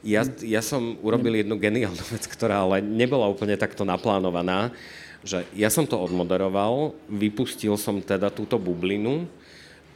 Ja, 0.00 0.24
ja 0.40 0.64
som 0.64 0.96
urobil 1.04 1.44
jednu 1.44 1.60
geniálnu 1.60 2.04
vec, 2.14 2.24
ktorá 2.24 2.64
ale 2.64 2.80
nebola 2.80 3.28
úplne 3.28 3.56
takto 3.60 3.84
naplánovaná, 3.84 4.72
že 5.20 5.44
ja 5.52 5.68
som 5.68 5.84
to 5.84 6.00
odmoderoval, 6.00 6.96
vypustil 7.08 7.76
som 7.76 8.00
teda 8.00 8.32
túto 8.32 8.56
bublinu 8.56 9.28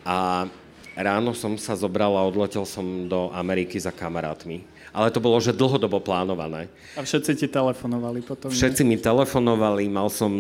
a 0.04 0.44
ráno 0.92 1.32
som 1.32 1.56
sa 1.56 1.72
zobral 1.72 2.12
a 2.14 2.28
odletel 2.28 2.68
som 2.68 3.08
do 3.08 3.32
Ameriky 3.32 3.80
za 3.80 3.88
kamarátmi 3.88 4.74
ale 4.94 5.10
to 5.10 5.18
bolo, 5.18 5.42
že 5.42 5.50
dlhodobo 5.50 5.98
plánované. 5.98 6.70
A 6.94 7.02
všetci 7.02 7.34
ti 7.34 7.46
telefonovali 7.50 8.22
potom? 8.22 8.46
Všetci 8.46 8.86
mi 8.86 8.94
telefonovali, 8.94 9.90
mal 9.90 10.06
som 10.06 10.30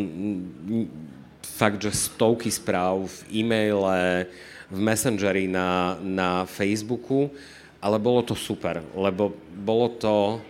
fakt, 1.58 1.82
že 1.82 1.90
stovky 1.90 2.54
správ 2.54 3.02
v 3.02 3.42
e-maile, 3.42 4.30
v 4.70 4.78
Messengeri, 4.78 5.50
na, 5.50 5.98
na 5.98 6.46
Facebooku, 6.46 7.34
ale 7.84 8.00
bolo 8.00 8.24
to 8.24 8.32
super, 8.32 8.80
lebo 8.96 9.36
bolo 9.52 9.92
to 9.92 10.40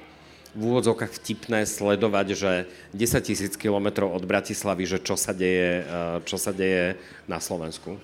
v 0.54 0.70
úvodzovkách 0.70 1.18
vtipné 1.18 1.66
sledovať, 1.66 2.26
že 2.38 2.52
10 2.94 3.26
tisíc 3.26 3.52
kilometrov 3.58 4.14
od 4.14 4.22
Bratislavy, 4.22 4.86
že 4.86 5.02
čo 5.02 5.18
sa 5.18 5.34
deje, 5.34 5.82
eh, 5.82 6.22
čo 6.22 6.38
sa 6.38 6.54
deje 6.54 6.94
na 7.26 7.42
Slovensku. 7.42 7.98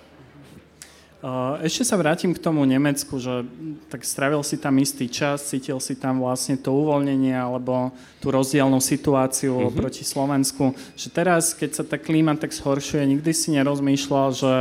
Ešte 1.60 1.84
sa 1.84 2.00
vrátim 2.00 2.32
k 2.32 2.40
tomu 2.40 2.64
Nemecku, 2.64 3.20
že 3.20 3.44
tak 3.92 4.08
stravil 4.08 4.40
si 4.40 4.56
tam 4.56 4.72
istý 4.80 5.04
čas, 5.04 5.52
cítil 5.52 5.76
si 5.76 5.92
tam 5.92 6.24
vlastne 6.24 6.56
to 6.56 6.72
uvoľnenie 6.72 7.36
alebo 7.36 7.92
tú 8.24 8.32
rozdielnú 8.32 8.80
situáciu 8.80 9.52
mm-hmm. 9.52 9.76
proti 9.76 10.00
Slovensku. 10.00 10.72
Že 10.96 11.08
teraz, 11.12 11.52
keď 11.52 11.70
sa 11.76 11.84
tá 11.84 12.00
klíma 12.00 12.40
tak 12.40 12.56
zhoršuje, 12.56 13.04
nikdy 13.04 13.36
si 13.36 13.52
nerozmýšľal, 13.52 14.26
že 14.32 14.54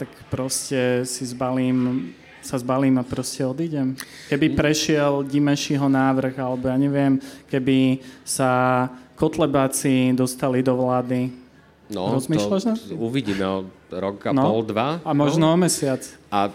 tak 0.00 0.08
proste 0.32 1.04
si 1.04 1.28
zbalím 1.28 2.08
sa 2.42 2.58
zbalím 2.58 2.98
a 2.98 3.06
proste 3.06 3.46
odídem. 3.46 3.94
Keby 4.28 4.58
prešiel 4.58 5.22
Dimešiho 5.22 5.86
návrh, 5.86 6.34
alebo 6.42 6.66
ja 6.68 6.76
neviem, 6.76 7.22
keby 7.46 8.02
sa 8.26 8.90
kotlebáci 9.16 10.12
dostali 10.12 10.60
do 10.60 10.74
vlády, 10.76 11.42
No, 11.92 12.16
Rozmýšľaš 12.16 12.88
to 12.88 12.96
uvidíme 12.96 13.44
o 13.44 13.68
rok 13.92 14.24
a 14.24 14.32
no, 14.32 14.48
pol, 14.48 14.64
dva. 14.64 14.96
A 15.04 15.12
možno 15.12 15.44
no. 15.44 15.52
o 15.52 15.56
mesiac. 15.60 16.00
A, 16.32 16.48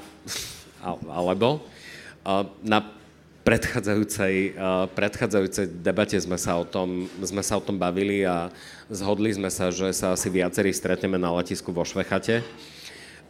alebo 1.13 1.62
na 2.65 2.82
predchádzajúcej, 3.45 4.58
predchádzajúcej 4.91 5.65
debate 5.80 6.17
sme 6.19 6.36
sa, 6.36 6.60
o 6.60 6.65
tom, 6.67 7.08
sme 7.21 7.39
sa 7.39 7.56
o 7.56 7.63
tom 7.63 7.80
bavili 7.80 8.28
a 8.28 8.52
zhodli 8.91 9.32
sme 9.32 9.47
sa, 9.47 9.71
že 9.71 9.88
sa 9.95 10.17
asi 10.17 10.28
viacerí 10.28 10.73
stretneme 10.76 11.15
na 11.15 11.32
letisku 11.32 11.71
vo 11.71 11.86
Švechate 11.88 12.43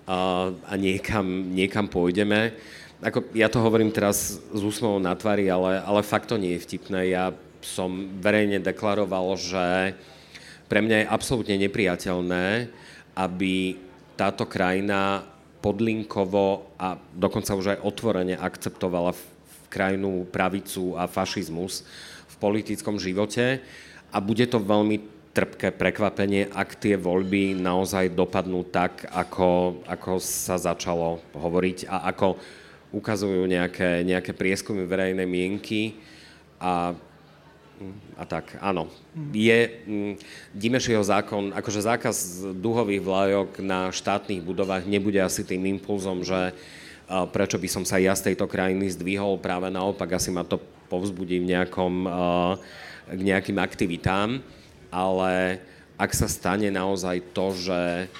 a, 0.07 0.73
niekam, 0.79 1.51
niekam 1.51 1.91
pôjdeme. 1.91 2.55
Ako, 3.03 3.29
ja 3.35 3.51
to 3.51 3.59
hovorím 3.61 3.93
teraz 3.93 4.39
s 4.39 4.61
úsmevom 4.63 5.03
na 5.03 5.13
tvári, 5.13 5.51
ale, 5.51 5.83
ale 5.83 6.01
fakt 6.01 6.31
to 6.31 6.39
nie 6.39 6.57
je 6.57 6.63
vtipné. 6.65 7.13
Ja 7.13 7.35
som 7.61 8.09
verejne 8.23 8.63
deklaroval, 8.63 9.35
že 9.37 9.93
pre 10.71 10.79
mňa 10.79 11.03
je 11.03 11.11
absolútne 11.11 11.55
nepriateľné, 11.59 12.71
aby 13.13 13.77
táto 14.17 14.47
krajina 14.49 15.27
podlinkovo 15.61 16.73
a 16.79 16.95
dokonca 17.13 17.53
už 17.53 17.77
aj 17.77 17.83
otvorene 17.83 18.39
akceptovala 18.39 19.13
krajinu 19.67 20.23
pravicu 20.31 20.95
a 20.95 21.11
fašizmus 21.11 21.83
v 22.31 22.35
politickom 22.39 22.95
živote 22.95 23.59
a 24.09 24.17
bude 24.23 24.47
to 24.47 24.63
veľmi 24.63 25.16
trpké 25.37 25.69
prekvapenie, 25.77 26.49
ak 26.49 26.81
tie 26.81 26.97
voľby 26.97 27.53
naozaj 27.53 28.17
dopadnú 28.17 28.65
tak, 28.73 29.05
ako, 29.13 29.81
ako 29.85 30.17
sa 30.17 30.57
začalo 30.57 31.21
hovoriť 31.37 31.85
a 31.85 32.09
ako 32.09 32.41
ukazujú 32.89 33.45
nejaké, 33.45 34.01
nejaké 34.01 34.33
prieskumy 34.33 34.89
verejnej 34.89 35.29
mienky 35.29 36.01
a 36.57 36.97
a 38.17 38.25
tak, 38.25 38.57
áno. 38.57 38.89
Je 39.29 39.85
mm, 39.85 40.13
Dimešieho 40.49 41.05
zákon, 41.05 41.53
akože 41.53 41.85
zákaz 41.85 42.41
duhových 42.57 43.05
vlajok 43.05 43.61
na 43.61 43.93
štátnych 43.93 44.41
budovách 44.41 44.89
nebude 44.89 45.21
asi 45.21 45.45
tým 45.45 45.77
impulzom, 45.77 46.25
že 46.25 46.57
prečo 47.29 47.61
by 47.61 47.69
som 47.69 47.85
sa 47.85 48.01
ja 48.01 48.17
z 48.17 48.33
tejto 48.33 48.49
krajiny 48.49 48.89
zdvihol, 48.89 49.37
práve 49.37 49.69
naopak 49.69 50.17
asi 50.17 50.33
ma 50.33 50.41
to 50.41 50.57
povzbudí 50.89 51.37
v 51.37 51.53
nejakom, 51.53 52.09
k 53.13 53.21
nejakým 53.21 53.61
aktivitám, 53.61 54.41
ale 54.91 55.61
ak 55.97 56.11
sa 56.13 56.29
stane 56.29 56.69
naozaj 56.69 57.33
to, 57.33 57.53
že 57.57 58.11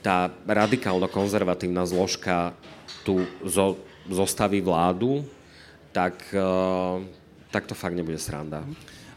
tá 0.00 0.30
radikálno-konzervatívna 0.46 1.84
zložka 1.84 2.54
tu 3.04 3.26
zo, 3.44 3.76
zostaví 4.08 4.62
vládu, 4.62 5.26
tak, 5.92 6.14
tak 7.50 7.62
to 7.66 7.74
fakt 7.74 7.98
nebude 7.98 8.16
sranda. 8.16 8.62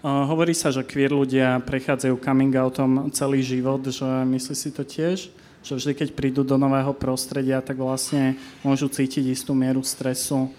Hovorí 0.01 0.57
sa, 0.57 0.73
že 0.73 0.81
queer 0.81 1.13
ľudia 1.13 1.61
prechádzajú 1.61 2.17
coming 2.17 2.51
outom 2.57 3.13
celý 3.13 3.45
život, 3.45 3.85
že 3.85 4.05
myslí 4.05 4.55
si 4.57 4.69
to 4.73 4.81
tiež? 4.81 5.29
Že 5.61 5.73
vždy, 5.77 5.91
keď 5.93 6.09
prídu 6.17 6.41
do 6.41 6.57
nového 6.57 6.89
prostredia, 6.97 7.61
tak 7.61 7.77
vlastne 7.77 8.33
môžu 8.65 8.89
cítiť 8.89 9.29
istú 9.29 9.53
mieru 9.53 9.85
stresu, 9.85 10.49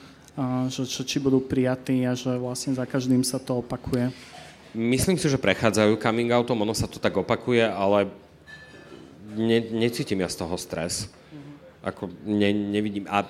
že, 0.70 0.86
že 0.86 1.02
či 1.02 1.18
budú 1.18 1.42
prijatí 1.42 2.06
a 2.06 2.14
že 2.14 2.38
vlastne 2.38 2.78
za 2.78 2.86
každým 2.86 3.26
sa 3.26 3.42
to 3.42 3.58
opakuje. 3.58 4.14
Myslím 4.72 5.20
si, 5.20 5.28
že 5.28 5.36
prechádzajú 5.36 6.00
coming 6.00 6.32
outom, 6.32 6.64
ono 6.64 6.72
sa 6.72 6.88
to 6.88 6.96
tak 6.96 7.12
opakuje, 7.12 7.60
ale 7.60 8.08
ne, 9.36 9.60
necítim 9.68 10.24
ja 10.24 10.28
z 10.32 10.40
toho 10.40 10.56
stres. 10.56 11.12
Ako 11.84 12.08
ne, 12.24 12.50
nevidím. 12.56 13.04
A, 13.04 13.28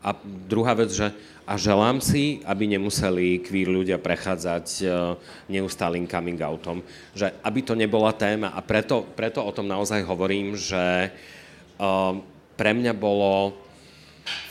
a 0.00 0.10
druhá 0.24 0.72
vec, 0.72 0.88
že 0.96 1.12
a 1.46 1.54
želám 1.54 2.02
si, 2.02 2.42
aby 2.42 2.66
nemuseli 2.66 3.38
queer 3.38 3.70
ľudia 3.70 4.02
prechádzať 4.02 4.66
e, 4.80 4.84
neustálým 5.46 6.10
coming 6.10 6.40
outom. 6.42 6.82
Že 7.14 7.30
aby 7.44 7.60
to 7.62 7.78
nebola 7.78 8.10
téma 8.10 8.50
a 8.50 8.58
preto, 8.64 9.06
preto 9.14 9.46
o 9.46 9.54
tom 9.54 9.70
naozaj 9.70 10.02
hovorím, 10.02 10.58
že 10.58 11.14
uh, 11.78 12.18
pre 12.58 12.72
mňa 12.74 12.92
bolo 12.96 13.54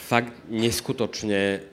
fakt 0.05 0.31
neskutočne 0.47 1.65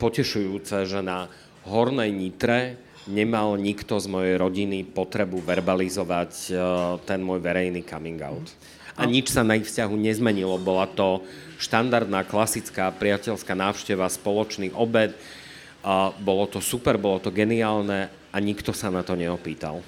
potešujúce, 0.00 0.86
že 0.88 1.00
na 1.04 1.28
Hornej 1.66 2.14
Nitre 2.14 2.78
nemal 3.10 3.58
nikto 3.58 3.98
z 3.98 4.06
mojej 4.06 4.34
rodiny 4.38 4.86
potrebu 4.86 5.42
verbalizovať 5.42 6.32
uh, 6.50 6.58
ten 7.02 7.22
môj 7.22 7.42
verejný 7.42 7.82
coming 7.82 8.18
out. 8.22 8.46
A 8.96 9.04
nič 9.04 9.28
sa 9.28 9.44
na 9.44 9.60
ich 9.60 9.68
vzťahu 9.68 9.92
nezmenilo. 9.92 10.56
Bola 10.56 10.88
to 10.88 11.20
štandardná, 11.60 12.24
klasická 12.24 12.88
priateľská 12.96 13.52
návšteva, 13.52 14.08
spoločný 14.08 14.72
obed. 14.72 15.12
Uh, 15.84 16.10
bolo 16.24 16.48
to 16.48 16.64
super, 16.64 16.96
bolo 16.96 17.20
to 17.20 17.28
geniálne 17.28 18.08
a 18.10 18.36
nikto 18.40 18.72
sa 18.72 18.90
na 18.90 19.04
to 19.04 19.14
neopýtal. 19.14 19.84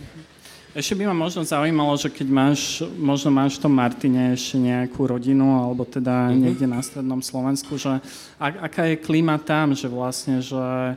Ešte 0.77 0.95
by 0.95 1.09
ma 1.11 1.17
možno 1.27 1.43
zaujímalo, 1.43 1.97
že 1.97 2.13
keď 2.13 2.29
máš, 2.29 2.85
možno 2.95 3.33
máš 3.33 3.57
v 3.57 3.63
tom 3.67 3.75
Martine 3.75 4.37
ešte 4.37 4.61
nejakú 4.61 5.09
rodinu, 5.09 5.65
alebo 5.65 5.83
teda 5.89 6.29
mm-hmm. 6.29 6.39
niekde 6.45 6.67
na 6.69 6.79
strednom 6.85 7.25
Slovensku, 7.25 7.81
že 7.81 7.99
a, 8.37 8.47
aká 8.69 8.87
je 8.93 9.01
klíma 9.01 9.41
tam, 9.41 9.73
že 9.73 9.89
vlastne, 9.89 10.45
že 10.45 10.95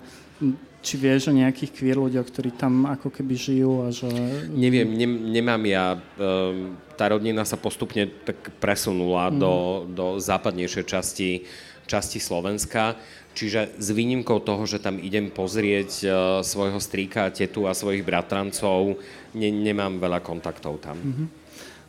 či 0.81 0.97
vieš 0.97 1.29
o 1.29 1.37
nejakých 1.37 1.71
queer 1.77 1.97
ľuďoch, 2.01 2.25
ktorí 2.25 2.57
tam 2.57 2.89
ako 2.89 3.13
keby 3.13 3.33
žijú 3.37 3.85
a 3.85 3.93
že... 3.93 4.09
Neviem, 4.49 4.89
ne, 4.97 5.07
nemám 5.07 5.61
ja. 5.69 6.01
Um, 6.17 6.73
tá 6.97 7.13
rodina 7.13 7.45
sa 7.45 7.55
postupne 7.55 8.09
tak 8.25 8.37
presunula 8.57 9.29
mm. 9.29 9.37
do, 9.37 9.53
do 9.93 10.05
západnejšej 10.17 10.85
časti, 10.89 11.45
časti 11.85 12.17
Slovenska. 12.17 12.97
Čiže 13.31 13.79
s 13.79 13.87
výnimkou 13.95 14.43
toho, 14.43 14.65
že 14.67 14.81
tam 14.81 14.99
idem 14.99 15.31
pozrieť 15.31 15.91
uh, 16.03 16.11
svojho 16.43 16.81
strýka, 16.81 17.31
tetu 17.31 17.69
a 17.69 17.77
svojich 17.77 18.01
bratrancov, 18.03 18.99
ne, 19.37 19.49
nemám 19.53 20.01
veľa 20.01 20.19
kontaktov 20.19 20.81
tam. 20.81 20.97
Mm-hmm. 20.97 21.27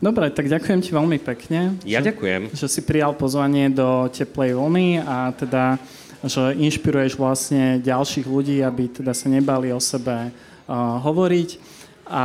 Dobre, 0.03 0.35
tak 0.35 0.51
ďakujem 0.51 0.81
ti 0.83 0.91
veľmi 0.91 1.19
pekne. 1.23 1.79
Ja 1.87 2.03
že, 2.03 2.11
ďakujem. 2.11 2.51
Že 2.51 2.67
si 2.67 2.81
prijal 2.83 3.15
pozvanie 3.15 3.71
do 3.71 4.11
Teplej 4.11 4.59
vlny 4.59 4.99
a 4.99 5.31
teda 5.31 5.79
že 6.23 6.55
inšpiruješ 6.55 7.19
vlastne 7.19 7.83
ďalších 7.83 8.27
ľudí, 8.27 8.63
aby 8.63 8.89
teda 8.89 9.11
sa 9.11 9.27
nebali 9.27 9.75
o 9.75 9.81
sebe 9.83 10.31
uh, 10.31 10.99
hovoriť. 11.03 11.81
A 12.13 12.25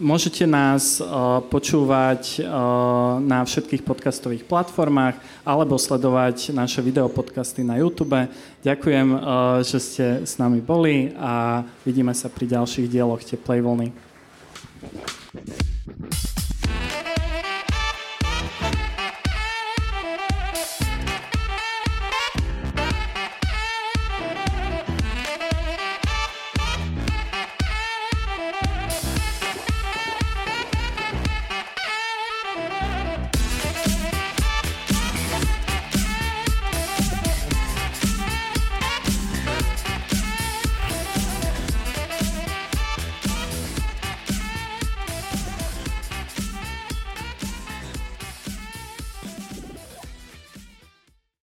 môžete 0.00 0.48
nás 0.48 0.98
uh, 0.98 1.38
počúvať 1.44 2.40
uh, 2.40 3.20
na 3.20 3.44
všetkých 3.44 3.84
podcastových 3.84 4.44
platformách 4.48 5.20
alebo 5.44 5.76
sledovať 5.76 6.50
naše 6.56 6.82
videopodcasty 6.82 7.62
na 7.62 7.78
YouTube. 7.78 8.16
Ďakujem, 8.64 9.08
uh, 9.12 9.20
že 9.62 9.78
ste 9.78 10.06
s 10.24 10.40
nami 10.40 10.64
boli 10.64 11.12
a 11.14 11.62
vidíme 11.84 12.12
sa 12.16 12.32
pri 12.32 12.58
ďalších 12.58 12.90
dieloch 12.90 13.22
Teplej 13.24 13.60
vlny. 13.62 13.88